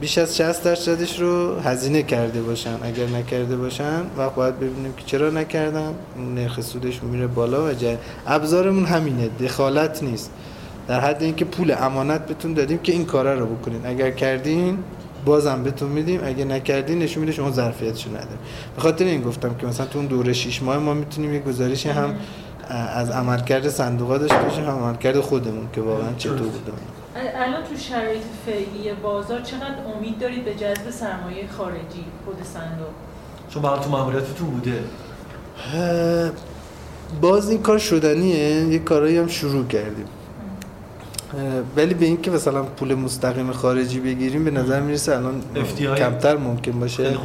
[0.00, 2.76] بیش از 60 درصدش رو هزینه کرده باشن.
[2.82, 5.94] اگر نکرده باشن وقت باید ببینیم که چرا نکردن.
[6.34, 10.30] نرخ سودش میره بالا و جای ابزارمون همینه دخالت نیست.
[10.88, 13.86] در حد اینکه پول امانت بهتون دادیم که این کارا رو بکنین.
[13.86, 14.78] اگر کردین
[15.24, 16.20] بازم بهتون میدیم.
[16.24, 18.38] اگه نکردین نشون میده شما ظرفیتشو ندارین.
[18.76, 21.88] به خاطر این گفتم که مثلا تو اون دوره 6 ماه ما می‌تونیم یه گزارشی
[21.88, 22.14] هم
[22.94, 24.64] از عملکرد صندوقا داشته باشیم.
[24.64, 26.72] هم عملکرد خودمون که واقعا چطور بوده
[27.36, 32.88] الان تو شرایط فعلی بازار چقدر امید دارید به جذب سرمایه خارجی خود صندوق؟
[33.50, 34.80] چون برای تو ماموریتتون بوده.
[37.20, 38.66] باز این کار شدنیه.
[38.66, 40.06] یه کارایی هم شروع کردیم.
[41.76, 45.42] ولی به اینکه مثلا پول مستقیم خارجی بگیریم به نظر می‌رسه الان
[45.96, 47.16] کمتر ممکن باشه.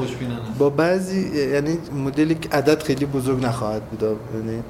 [0.60, 4.04] با بعضی یعنی مدلی که عدد خیلی بزرگ نخواهد بود.
[4.04, 4.64] یعنی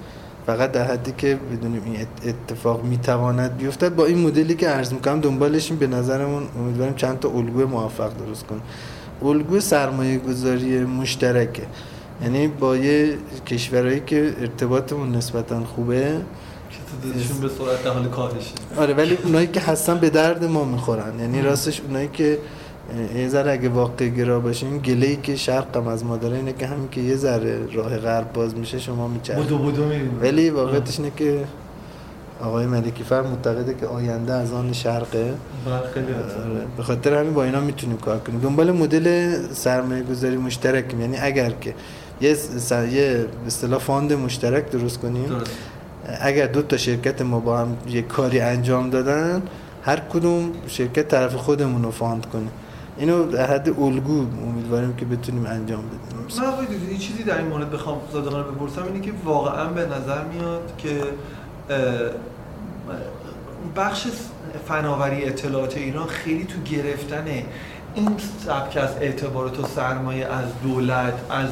[0.46, 3.96] فقط در حدی که بدونیم این اتفاق می‌تواند بیفتد.
[3.96, 5.78] با این مدلی که عرض می‌کنم دنبالشیم.
[5.78, 8.62] به نظرمون امیدواریم چند تا الگوی موفق درست کنیم.
[9.22, 11.64] الگوی سرمایه گذاری مشترکه.
[12.24, 13.18] یعنی با یه
[13.48, 16.18] کشورهایی که ارتباطمون نسبتا خوبه
[17.04, 18.52] که به سرعت حال کارشه.
[18.78, 21.20] آره ولی اونایی که هستن به درد ما می‌خورن.
[21.20, 22.38] یعنی راستش اونایی که
[23.16, 26.68] یه ذره اگه واقع گرا باشیم گله ای که شرقم از ما داره اینه که
[26.68, 29.44] همین که یه ذره راه غرب باز میشه شما میچرخید.
[29.44, 29.84] بدو بدو
[30.22, 31.46] ولی واقعیتش اینه که
[32.42, 35.34] آقای ملکی فر معتقده که آینده از آن شرقه.
[35.68, 35.84] آره.
[36.78, 38.40] به خاطر همین با اینا می‌تونیم کار کنیم.
[38.40, 41.74] دنبال مدل سرمایه گذاری مشترک یعنی اگر که
[42.22, 42.38] یه
[42.92, 45.52] یه اصطلاح fund مشترک درست کنیم درست.
[46.22, 49.42] اگر دو تا شرکت ما با هم یه کاری انجام دادن
[49.84, 52.48] هر کدوم شرکت طرف خودمون رو فاند کنه.
[52.98, 56.40] اینو در حد الگو امیدواریم که بتونیم انجام بدیم.
[56.40, 60.74] من آقای چیزی در این مورد بخوام صادقانه بپرسم اینه که واقعا به نظر میاد
[60.78, 61.04] که
[63.76, 64.08] بخش
[64.68, 67.26] فناوری اطلاعات ایران خیلی تو گرفتن
[67.96, 71.50] این سبک از اعتبارات و سرمایه از دولت از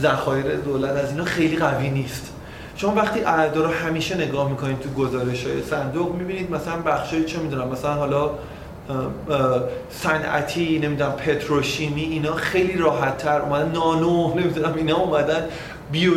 [0.00, 2.32] ذخایر دولت از اینا خیلی قوی نیست.
[2.76, 7.38] شما وقتی اعدا رو همیشه نگاه می‌کنید تو گزارش های صندوق می‌بینید مثلا بخشای چه
[7.38, 8.30] می‌دونم مثلا حالا
[9.90, 15.48] صنعتی نمی‌دونم پتروشیمی اینا خیلی راحت تر اومدن نانو نمی‌دونم اینا اومدن
[15.92, 16.12] بیو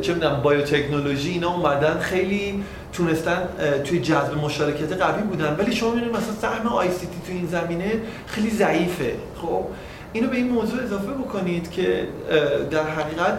[0.00, 3.48] چه می‌دونم بایوتکنولوژی اینا اومدن خیلی تونستن
[3.84, 5.56] توی جذب مشارکت قوی بودن.
[5.58, 7.92] ولی شما می‌بینید مثلا سهم آی سی تی تو این زمینه
[8.26, 9.14] خیلی ضعیفه.
[9.42, 9.64] خب
[10.12, 12.08] اینو به این موضوع اضافه بکنید که
[12.70, 13.38] در حقیقت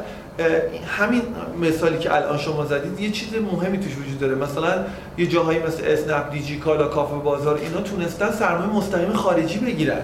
[0.88, 1.22] همین
[1.62, 4.36] مثالی که الان شما زدید یه چیز مهمی توش وجود داره.
[4.36, 4.86] مثلا
[5.18, 10.02] یه جاهایی مثل اسنپ دیجی کالا کافه بازار اینا تونستن سرمایه مستقیم خارجی بگیرن.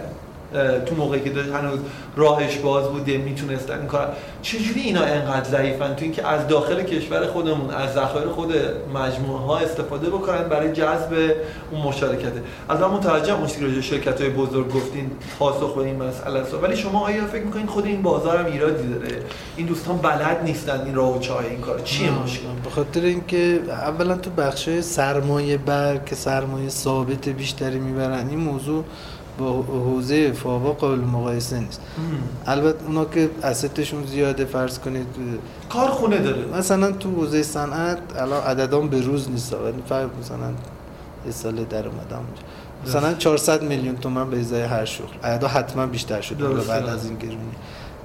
[0.86, 1.80] تو موقعی که داشت هنوز
[2.16, 4.08] راهش باز بوده می‌تونستن این کار
[4.41, 8.54] چجوری اینا انقدر ضعیفن؟ تو اینکه از داخل کشور خودمون از ذخایر خود
[8.93, 11.36] مجموعه ها استفاده بکنن برای جذب
[11.72, 16.39] اون مشارکته از اون متوجه اون چیزی شرکت های بزرگ گفتین پاسخ به این مسئله
[16.39, 16.54] است.
[16.54, 19.24] ولی شما آیا فکر می‌کنین خود این بازار هم ایرادی داره؟
[19.58, 21.80] این دوستان بلد نیستن این راه و چای این کار.
[21.80, 28.30] چیه مشکل؟ به خاطر اینکه اولا تو بخش سرمایه بر که سرمایه ثابت بیشتری می‌برن
[28.30, 28.84] این موضوع
[29.42, 31.82] با حوزه فاوا قابل مقایسه نیست.
[32.46, 35.08] البته اونا که اسستشون زیاده فرض کنید
[35.70, 36.46] کارخونه داره.
[36.58, 39.54] مثلا تو حوزه صنعت الان عددام به روز نیست.
[39.54, 40.50] ولی فرض مثلا
[41.26, 42.24] یه سال در اومدم
[42.88, 45.14] مثلا 400 میلیون تومن به ازای هر شغل.
[45.24, 46.48] عددا حتما بیشتر شده.
[46.48, 47.56] بعد از این گرونی.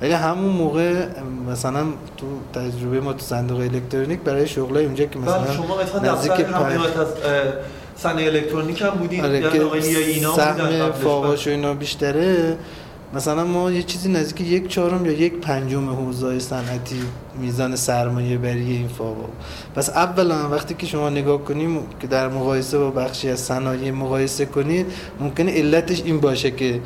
[0.03, 1.07] ولی همون موقع
[1.51, 1.85] مثلا
[2.17, 2.27] تو
[2.61, 6.33] تجربه ما تو صندوق الکترونیک برای شغلای اونجا که مثلا شما نزدیک
[7.97, 12.57] صنایع الکترونیک هم بودین آره که اینا سهم فاواش و اینا بیشتره.
[13.15, 17.03] مثلا ما یه چیزی نزدیک یک چهارم یا یک پنجم حوزه صنعتی
[17.41, 19.29] میزان سرمایه بری این فاوا.
[19.75, 24.47] پس اولا وقتی که شما نگاه کنیم که در مقایسه با بخشی از صنایع مقایسه
[24.47, 24.87] کنید
[25.21, 26.81] ممکنه علتش این باشه که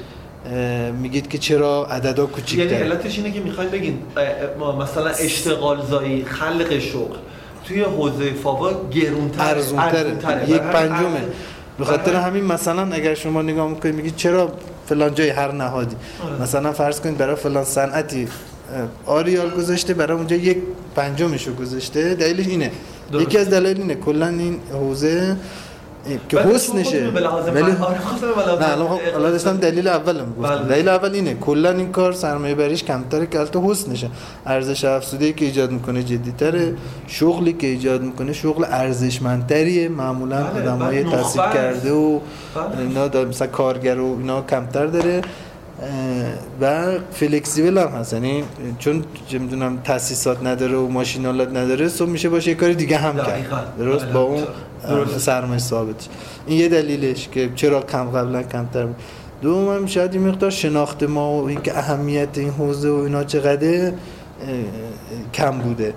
[1.03, 3.99] میگید که چرا عددا کوچیک یعنی علتش اینه که می‌خواید بگین
[4.81, 7.17] مثلا اشتغال زایی خلق شغل
[7.65, 10.07] توی حوزه فاوا گرونتر ارزونتر
[10.49, 11.21] یک پنجمه.
[11.79, 14.53] به خاطر همین مثلا اگر شما نگاه می‌کنید میگید چرا
[14.87, 16.43] فلان جای هر نهادی؟ آره.
[16.43, 18.29] مثلا فرض کنید برای فلان صنعتی
[19.07, 20.59] آریال گذاشته برای اونجا یک
[20.97, 22.15] پنجمشو گذاشته.
[22.15, 22.71] دلیلش اینه.
[23.13, 23.95] یکی از دلایل اینه.
[23.95, 25.37] کلا این حوزه
[26.29, 27.09] که حسنشه
[27.55, 30.69] ولی نه حالا داشتم دلیل اولم گفتم بله.
[30.69, 34.09] دلیل اول اینه کلا این کار سرمایه بریش کمتره که البته حسنشه
[34.47, 36.75] ارزش افزوده که ایجاد می‌کنه جدیتره.
[37.07, 39.89] شغلی که ایجاد می‌کنه شغل ارزشمندتریه.
[39.89, 41.13] معمولا بله، آدمای بله.
[41.13, 42.21] تحصیل کرده و
[42.79, 45.21] اینا مثلا کارگر و اینا کمتر داره.
[46.61, 48.13] و فلکسیبل هم هست.
[48.13, 48.45] یعنی
[48.79, 53.17] چون چه می‌دونم تاسیسات نداره و ماشینالات نداره صبح میشه باشه یه کاری دیگه هم
[53.17, 53.75] کرد.
[53.79, 54.43] درست؟ با اون
[55.19, 56.09] سرمایه ثابت.
[56.47, 58.97] این یه دلیلش که چرا کم قبلا کمتر بود.
[59.43, 63.93] دوم شاید این مقدار شناخت ما و اینکه اهمیت این حوزه و اینا چقدر
[65.35, 65.95] کم بوده.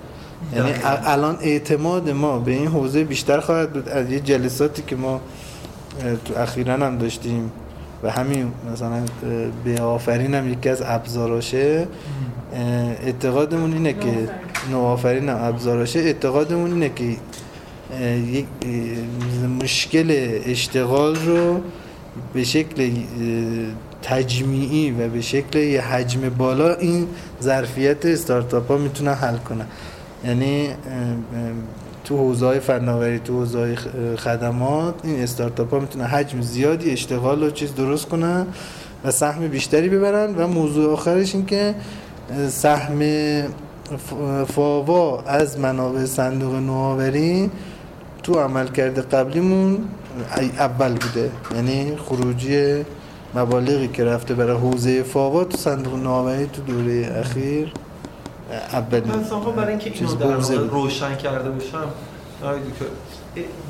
[0.56, 3.88] یعنی الان اعتماد ما به این حوزه بیشتر خواهد بود.
[3.88, 5.20] از یه جلساتی که ما
[6.24, 7.52] تو اخیرا هم داشتیم
[8.02, 9.02] و همین مثلا
[9.64, 11.86] به آفرین هم یکی از ابزاراشه.
[13.02, 14.28] اعتقادمون اینه که
[14.70, 15.28] نوآفرین.
[15.28, 15.98] هم ابزاراشه.
[15.98, 17.16] اعتقادمون اینه که
[18.32, 18.46] یک
[19.62, 21.60] مشکل اشتغال رو
[22.34, 22.90] به شکل
[24.02, 27.06] تجمیعی و به شکل یه حجم بالا این
[27.42, 29.66] ظرفیت استارتاپ ها می‌تونن حل کنن.
[30.24, 30.68] یعنی
[32.04, 33.74] تو حوزه های فناوری تو حوزه
[34.16, 38.46] خدمات این استارتاپ ها می‌تونن حجم زیادی اشتغال و چیز درست کنن
[39.04, 41.74] و سهم بیشتری ببرن و موضوع آخرش این که
[42.48, 43.02] سهم
[44.54, 47.50] فاوا از منابع صندوق نوآوری
[48.24, 49.88] تو عمل کرده قبلیمون
[50.58, 51.30] اول بوده.
[51.54, 52.84] یعنی خروجی
[53.34, 57.72] مبالغی که رفته برای حوزه فاوا تو صندوق نوآوری تو دوره اخیر
[58.72, 61.88] اول من برای اینکه اینو در روشن کرده باشم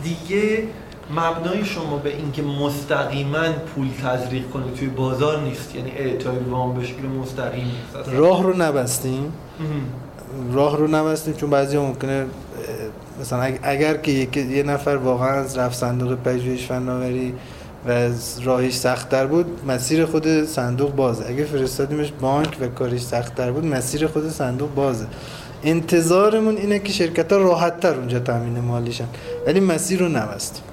[0.02, 0.62] دیگه
[1.10, 5.74] مبنای شما به اینکه مستقیما پول تزریق کنه توی بازار نیست.
[5.74, 9.32] یعنی اعطای وام به شکل مستقیم نیست راه رو نبستیم.
[10.52, 12.26] راه رو نبستیم چون بعضی ممکنه
[13.20, 17.34] مثلا اگر که یه نفر واقعا از رفت صندوق پژوهش فناوری
[17.86, 21.24] و از راهش سختتر بود مسیر خود صندوق بازه.
[21.28, 25.06] اگه فرستادیمش بانک و کارش سختتر بود مسیر خود صندوق بازه.
[25.64, 29.06] انتظارمون اینه که شرکت ها راحت تر اونجا تامین مالیشن.
[29.46, 30.64] ولی مسیر رو نبستیم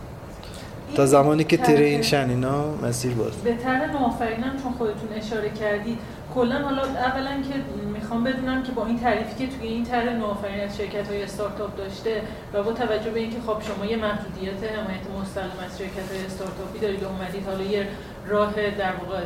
[0.96, 5.98] تا زمانی که ترین شن اینا مسیر باز به طرح نوآفرینم چون خودتون اشاره کردید.
[6.36, 10.60] کلا حالا اولا که می‌خوام بدونم که با این تعریفی که توی این طرح نوآفرین
[10.60, 12.22] از شرکت های استارتاپ داشته
[12.54, 16.80] و با توجه به اینکه خب شما یه محدودیت حمایت مستقیم از شرکت های استارتاپی
[16.80, 17.88] دارید اومدید حالا یه
[18.28, 19.22] راه در واقع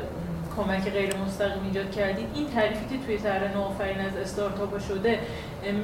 [0.57, 5.19] کمک غیر مستقیم ایجاد کردید این تعریفی که توی طرح نوآفرین از استارتاپ شده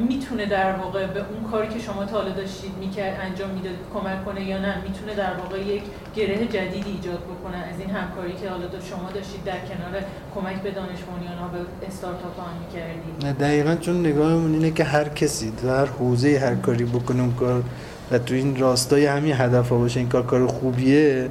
[0.09, 4.41] می‌تونه در واقع به اون کاری که شما تا داشتید می‌کرد انجام می‌دادید کمک کنه
[4.43, 5.84] یا نه می‌تونه در واقع یک
[6.15, 10.03] گره جدیدی ایجاد بکنه از این همکاری که حالا شما داشتید در کنار
[10.36, 10.99] کمک به دانش
[11.39, 13.38] ها به استارتاپ ها می‌کردید.
[13.39, 17.63] دقیقا چون نگاهمون اینه که هر کسی در حوزه هر کاری بکنه اون کار
[18.11, 21.30] و تو این راستای همین هدف ها باشه این کار کار خوبیه.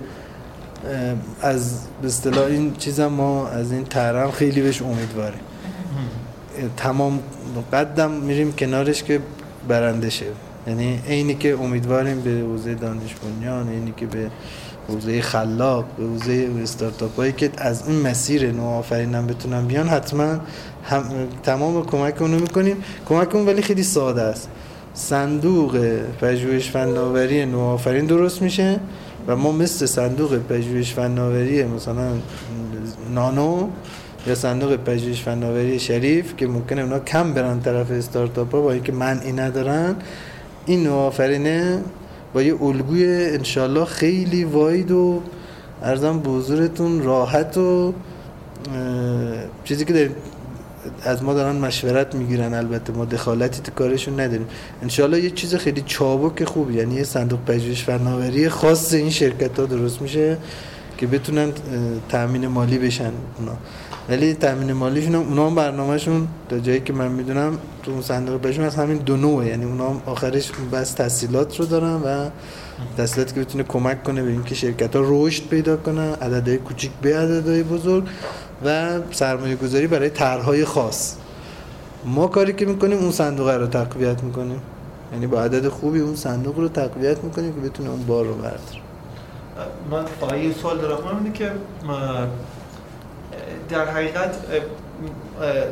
[1.42, 5.40] از به اصطلاح این چیزا ما از این ترم خیلی بهش امیدواریم.
[6.76, 7.20] تمام
[7.72, 9.20] قدم میریم کنارش که
[9.68, 10.26] برنده شه
[10.66, 14.30] یعنی اینی که امیدواریم به حوزه دانش بنیان اینی که به
[14.88, 20.36] حوزه خلاق به حوزه استارتاپ هایی که از این مسیر نوآفرین هم بتونن بیان حتما
[20.84, 21.04] هم
[21.42, 22.76] تمام کمک اونو می‌کنیم.
[23.08, 24.48] کمک اون ولی خیلی ساده است.
[24.94, 28.80] صندوق پژوهش فناوری نوآفرین درست میشه.
[29.30, 32.12] و ما مثل صندوق پژوهش فناوری مثلا
[33.14, 33.68] نانو
[34.26, 38.92] یا صندوق پژوهش فناوری شریف که ممکنه اونا کم برن طرف استارتاپ ها با اینکه
[38.92, 39.96] منعی ندارن
[40.66, 41.82] این نوآفرینه
[42.34, 45.20] با یه الگوی انشالله خیلی واید و
[45.82, 47.94] ارزم بزرگتون راحت و
[49.64, 50.14] چیزی که داریم
[51.02, 54.46] از ما دارن مشورت می‌گیرن البته ما دخالتی تو کارشون نداریم.
[54.82, 59.66] انشالله یه چیز خیلی چابک خوب یعنی یه صندوق پژوهش فناوری خاص این شرکت ها
[59.66, 60.38] درست میشه
[60.98, 61.52] که بتونن
[62.08, 63.52] تامین مالی بشن اونا.
[64.08, 68.40] ولی تامین مالیشون هم اونا هم برنامهشون تا جایی که من می‌دونم تو اون صندوق
[68.40, 69.46] بهشون از همین دو نوعه.
[69.46, 72.30] یعنی اونا هم آخرش بس تحصیلات رو دارن و
[72.96, 77.18] تحصیلاتی که بتونه کمک کنه به اینکه شرکت ها رشد پیدا کنن عددهای کوچیک به
[77.18, 78.04] عددهای بزرگ.
[78.64, 81.16] و سرمایه گذاری برای طرحهای خاص.
[82.04, 84.60] ما کاری که می‌کنیم اون صندوق رو تقویت می‌کنیم.
[85.12, 88.80] یعنی با عدد خوبی اون صندوق رو تقویت می‌کنیم که بتونه اون بار رو برداره.
[89.90, 91.18] من فقط یه سوال دارم.
[91.18, 91.52] اینه که
[93.68, 94.36] در حقیقت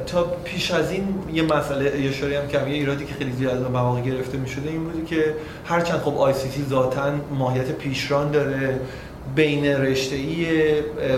[0.07, 3.62] تا پیش از این یه مسئله یه شوری هم که یه ایرادی که خیلی زیاد
[3.62, 5.34] از مواقع گرفته می شده این بودی که
[5.64, 8.80] هرچند خب آی سی تی ذاتاً ماهیت پیشران داره
[9.35, 10.47] بین رشته ای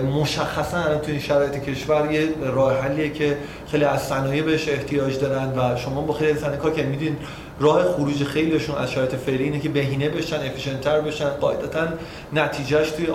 [0.03, 3.37] مشخصا تو این شرایط کشور یه راه حلیه که
[3.71, 7.17] خیلی از صنایع بهش احتیاج دارن و شما با خیلی از کار که میدین
[7.61, 11.89] راه خروج خیلیشون از شرایط فعلی اینه که بهینه بشن افیشنتر بشن قاعدتا
[12.33, 13.07] نتیجهش توی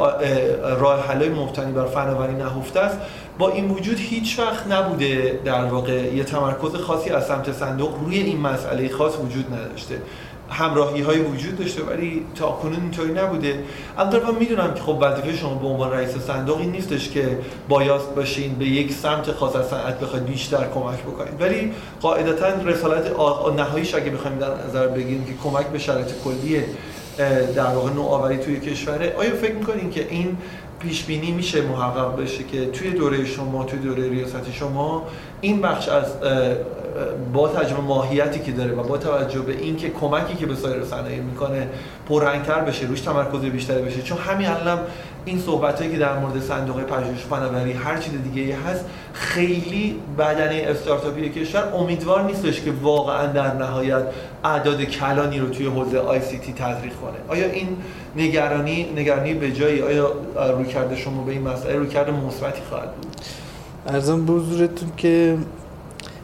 [0.80, 2.98] راه حلای مبتنی بر فناوری نهفته است.
[3.38, 8.20] با این وجود هیچ وقت نبوده در واقع یه تمرکز خاصی از سمت صندوق روی
[8.20, 9.96] این مسئله خاص وجود نداشته.
[10.50, 13.64] همراهی های وجود داشته ولی تا کنون اینطوری نبوده.
[13.98, 17.40] البته من می‌دونم که خب وظیفه شما به عنوان رئیس صندوق این نیستش که
[17.70, 21.42] بایاست باشین به یک سمت خاص از صنعت بخواید بیشتر کمک بکنید.
[21.42, 21.72] ولی
[22.02, 23.12] قاعدتا رسالت
[23.58, 26.62] نهاییش اگه بخوایم در نظر بگیریم که کمک به شرایط کلی
[27.56, 30.38] در واقع نوآوری توی کشوره آیا فکر می‌کنین که این
[30.86, 35.08] پیش بینی میشه محقق بشه که توی دوره شما توی دوره ریاست شما
[35.42, 36.06] این بخش از
[37.34, 41.20] با تجربه ماهیتی که داره و با توجه به اینکه کمکی که به سایر صنایع
[41.20, 41.68] می‌کنه
[42.10, 44.02] پررنگتر بشه روش تمرکز بیشتری بشه.
[44.02, 44.80] چون همین الان
[45.26, 51.30] این صحبتایی که در مورد صندوق پژوهش فناوری هر چیز دیگه هست خیلی بدنه استارتاپی
[51.30, 54.04] کشور امیدوار نیستش که واقعا در نهایت
[54.44, 57.18] اعداد کلانی رو توی حوزه آی سی تی تزریق کنه.
[57.28, 57.68] آیا این
[58.16, 63.16] نگرانی نگرانی به جایی؟ آیا رویکرد شما به این مسئله رویکرد مثبتی خواهد بود؟
[63.88, 65.38] ارزم بزرگتون که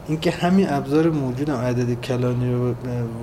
[0.07, 2.73] اینکه همین ابزار موجود هم عدد کلانی رو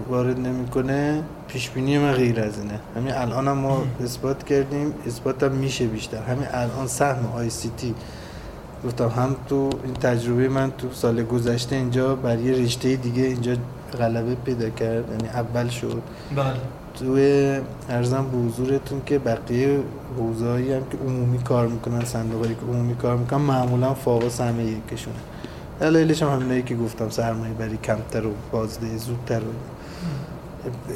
[0.08, 2.80] وارد نمی‌کنه پیش بینی من غیر از اینه.
[2.96, 6.22] همین الان هم ما اثبات کردیم اثبات هم میشه بیشتر.
[6.22, 7.94] همین الان سهم آی سی تی.
[8.84, 13.56] گفتم هم تو این تجربه من تو سال گذشته اینجا بر یه رشته دیگه اینجا
[13.98, 15.10] غلبه پیدا کرد.
[15.10, 16.02] یعنی اول شد.
[16.36, 16.54] بله.
[16.98, 19.80] توی ارزم به حضورتون که بقیه
[20.18, 25.16] حوزه‌ای هم که عمومی کار می‌کنن صندوقی که عمومی کار می‌کنن معمولا فاقا سهم یکشونه
[25.80, 29.40] دلایلش هم همینایی که گفتم سرمایه بری کمتر و بازده زودتر.
[29.40, 29.52] و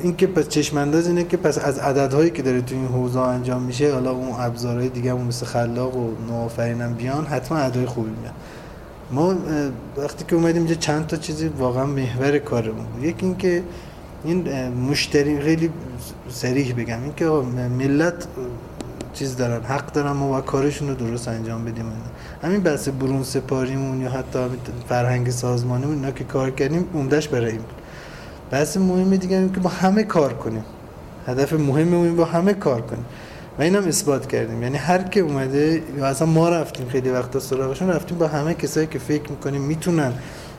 [0.03, 3.21] این که پس چشم انداز اینه که پس از عددهایی که داره تو این حوزه
[3.21, 8.11] انجام میشه حالا اون ابزارهای دیگه هم مثل خلاق و نوآفرینم بیان حتما عددهای خوبی
[8.21, 8.35] میاد.
[9.11, 9.35] ما
[9.97, 13.05] وقتی که اومدیم اینجا چند تا چیزی واقعا محور کارمون بود.
[13.05, 13.63] یکی اینکه
[14.25, 15.71] این مشتری خیلی
[16.29, 17.25] سریح بگم اینکه
[17.79, 18.27] ملت
[19.15, 21.85] چیز دارن حق دارن ما کارشون رو درست انجام بدیم.
[22.43, 24.39] همین بحث برون سپاریمون یا حتی
[24.89, 27.75] فرهنگ سازمانیمون اینا که کار کردیم عمدش برای این بود.
[28.51, 30.65] بحث مهمی دیگه این که با همه کار کنیم.
[31.27, 33.05] هدف مهممون با همه کار کنیم.
[33.59, 34.63] و اینم اثبات کردیم.
[34.63, 38.87] یعنی هر که اومده یا اصلا ما رفتیم خیلی وقتا سراغشون رفتیم با همه کسایی
[38.87, 40.13] که فکر می‌کنیم می‌تونن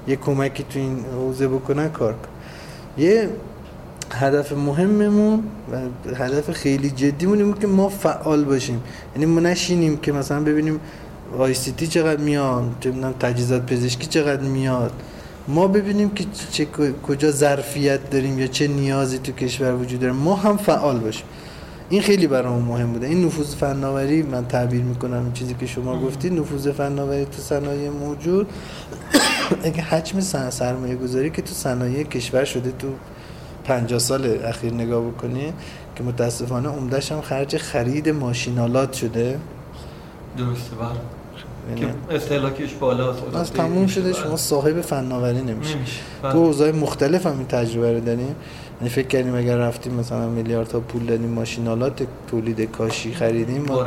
[0.08, 3.04] یه کمکی تو این حوزه بکنن کار کنن.
[3.06, 3.30] یه
[4.12, 5.78] هدف مهممون و
[6.16, 8.84] هدف خیلی جدیمون اینه که ما فعال باشیم.
[9.16, 10.80] یعنی ما نشینیم که مثلا ببینیم
[11.38, 14.92] آی سی تی چقدر میاد چه می‌دونم تجهیزات پزشکی چقدر میاد.
[15.48, 16.68] ما ببینیم که چه
[17.08, 20.14] کجا ظرفیت داریم یا چه نیازی تو کشور وجود داره.
[20.14, 21.26] ما هم فعال باشیم.
[21.90, 23.08] این خیلی برام مهم بوده.
[23.08, 27.90] این نفوذ فناوری من تعبیر می‌کنم این چیزی که شما گفتید نفوذ فناوری تو صنایع
[27.90, 28.48] موجود.
[29.64, 30.20] اگه حجم
[30.50, 32.88] سرمایه گذاری که تو صنایع کشور شده تو
[33.64, 35.54] 50 سال اخیر نگاه بکنی
[35.96, 39.40] که متاسفانه عمدهش هم خرج خرید ماشینالات شده.
[40.38, 41.23] درسته بله.
[41.76, 45.76] که استهلاکش بالا از تموم شده شما صاحب فناوری نمیشه.
[46.22, 48.36] تو اوضاع مختلف هم این تجربه رو داریم.
[48.82, 53.86] یعنی فکر کردیم اگر رفتیم مثلا میلیاردها پول دادیم ماشینالات تولید کاشی خریدیم ما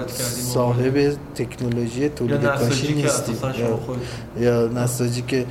[0.55, 3.37] صاحب تکنولوژی تولید کاشی نیستیم.
[4.41, 5.47] یا, نساجی که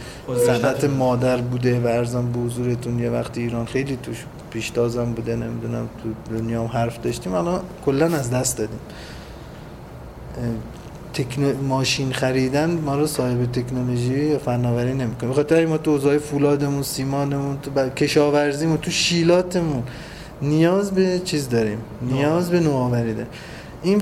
[0.46, 5.90] صنعت مادر بوده و ارزم به حضورتون یه وقتی ایران خیلی توش پیشتازم بوده نمی‌دونم
[6.04, 8.80] تو دنیا هم حرف داشتیم الان کلا از دست دادیم.
[11.16, 11.64] تکنو...
[11.64, 15.30] ماشین خریدن ما رو صاحب تکنولوژی یا فناوری نمی‌کنه.
[15.30, 17.96] بخاطر ما تو اوضاع فولادمون سیمانمون تو ب...
[17.96, 19.84] کشاورزیمون تو شیلاتمون
[20.42, 21.78] نیاز به چیز داریم.
[22.02, 23.32] نیاز به نوآوری داریم.
[23.84, 24.02] این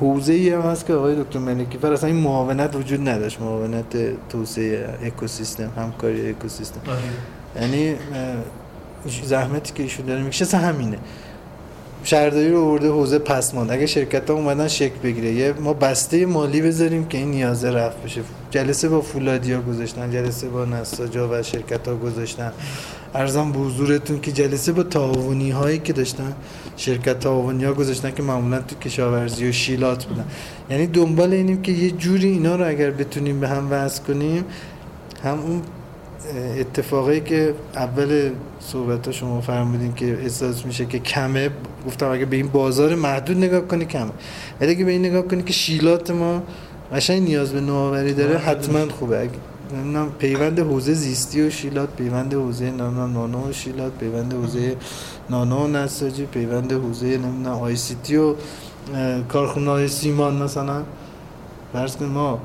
[0.00, 3.40] حوزه ای هم هست که آقای دکتر ملکی فر اصلا این معاونت وجود نداشت.
[3.40, 3.96] معاونت
[4.28, 6.80] توسعه اکوسیستم همکاری اکوسیستم.
[7.60, 7.94] یعنی
[9.24, 10.98] زحمتی که ایشون داره می‌کشه همینه.
[12.06, 15.32] شهرداری رو ورده حوزه پسماند اگه شرکت ها اومدن شکل بگیره.
[15.32, 18.20] یه ما بسته مالی بذاریم که این نیازه رفت بشه.
[18.50, 22.52] جلسه با فولادیا گذاشتن جلسه با نساجا و شرکت ها گذاشتن.
[23.14, 26.32] ارزم به حضورتون که جلسه با تعاونی هایی که داشتن
[26.76, 30.24] شرکت تعاونی ها گذاشتن که معمولا تو کشاورزی و شیلات بودن.
[30.70, 34.44] یعنی دنبال اینیم که یه جوری اینا رو اگر بتونیم به هم وصل کنیم
[35.24, 35.62] هم اون
[36.58, 41.50] اتفاقی که اول صحبت ها شما فرمودین که احساس میشه که کمه
[41.86, 44.10] گفتم اگه به این بازار محدود نگاه کنی کمه.
[44.60, 46.42] ولی اگه به این نگاه کنی که شیلات ما
[46.92, 49.20] قشنگ نیاز به نوآوری داره حتما خوبه.
[49.20, 49.30] اگه
[49.74, 54.76] نمی‌دونم پیوند حوزه زیستی و شیلات پیوند حوزه نانو و شیلات پیوند حوزه
[55.30, 58.34] نانو و نساجی پیوند حوزه نمی‌دونم آی سی تی و
[59.28, 60.82] کارخونه های سیمان مثلا.
[61.72, 62.40] فرض ما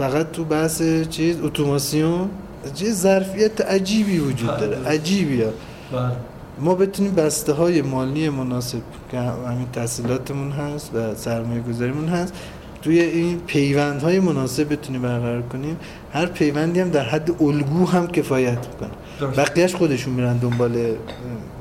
[0.00, 2.28] فقط تو بحث چیز اتوماسیون
[2.74, 4.88] چه ظرفیت عجیبی وجود داره بله.
[4.88, 5.50] عجیبی ها.
[5.92, 6.16] بله.
[6.60, 8.80] ما بتونیم بسته های مالی مناسب
[9.10, 12.34] که همین تحصیلاتمون هست و سرمایه گذاریمون هست
[12.82, 15.76] توی این پیوند های مناسب بتونیم برقرار کنیم
[16.12, 18.90] هر پیوندی هم در حد الگو هم کفایت می‌کنه.
[19.36, 20.96] بقیهش خودشون میرن دنبال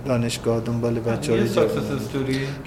[0.05, 1.49] دانشگاه دنبال بچه های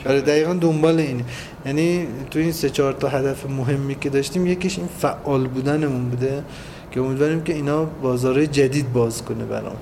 [0.07, 1.25] آره دقیقا دنبال اینه.
[1.67, 6.43] یعنی تو این سه چهار تا هدف مهمی که داشتیم یکیش این فعال بودنمون بوده
[6.91, 9.77] که امیدواریم که اینا بازارهای جدید باز کنه برام.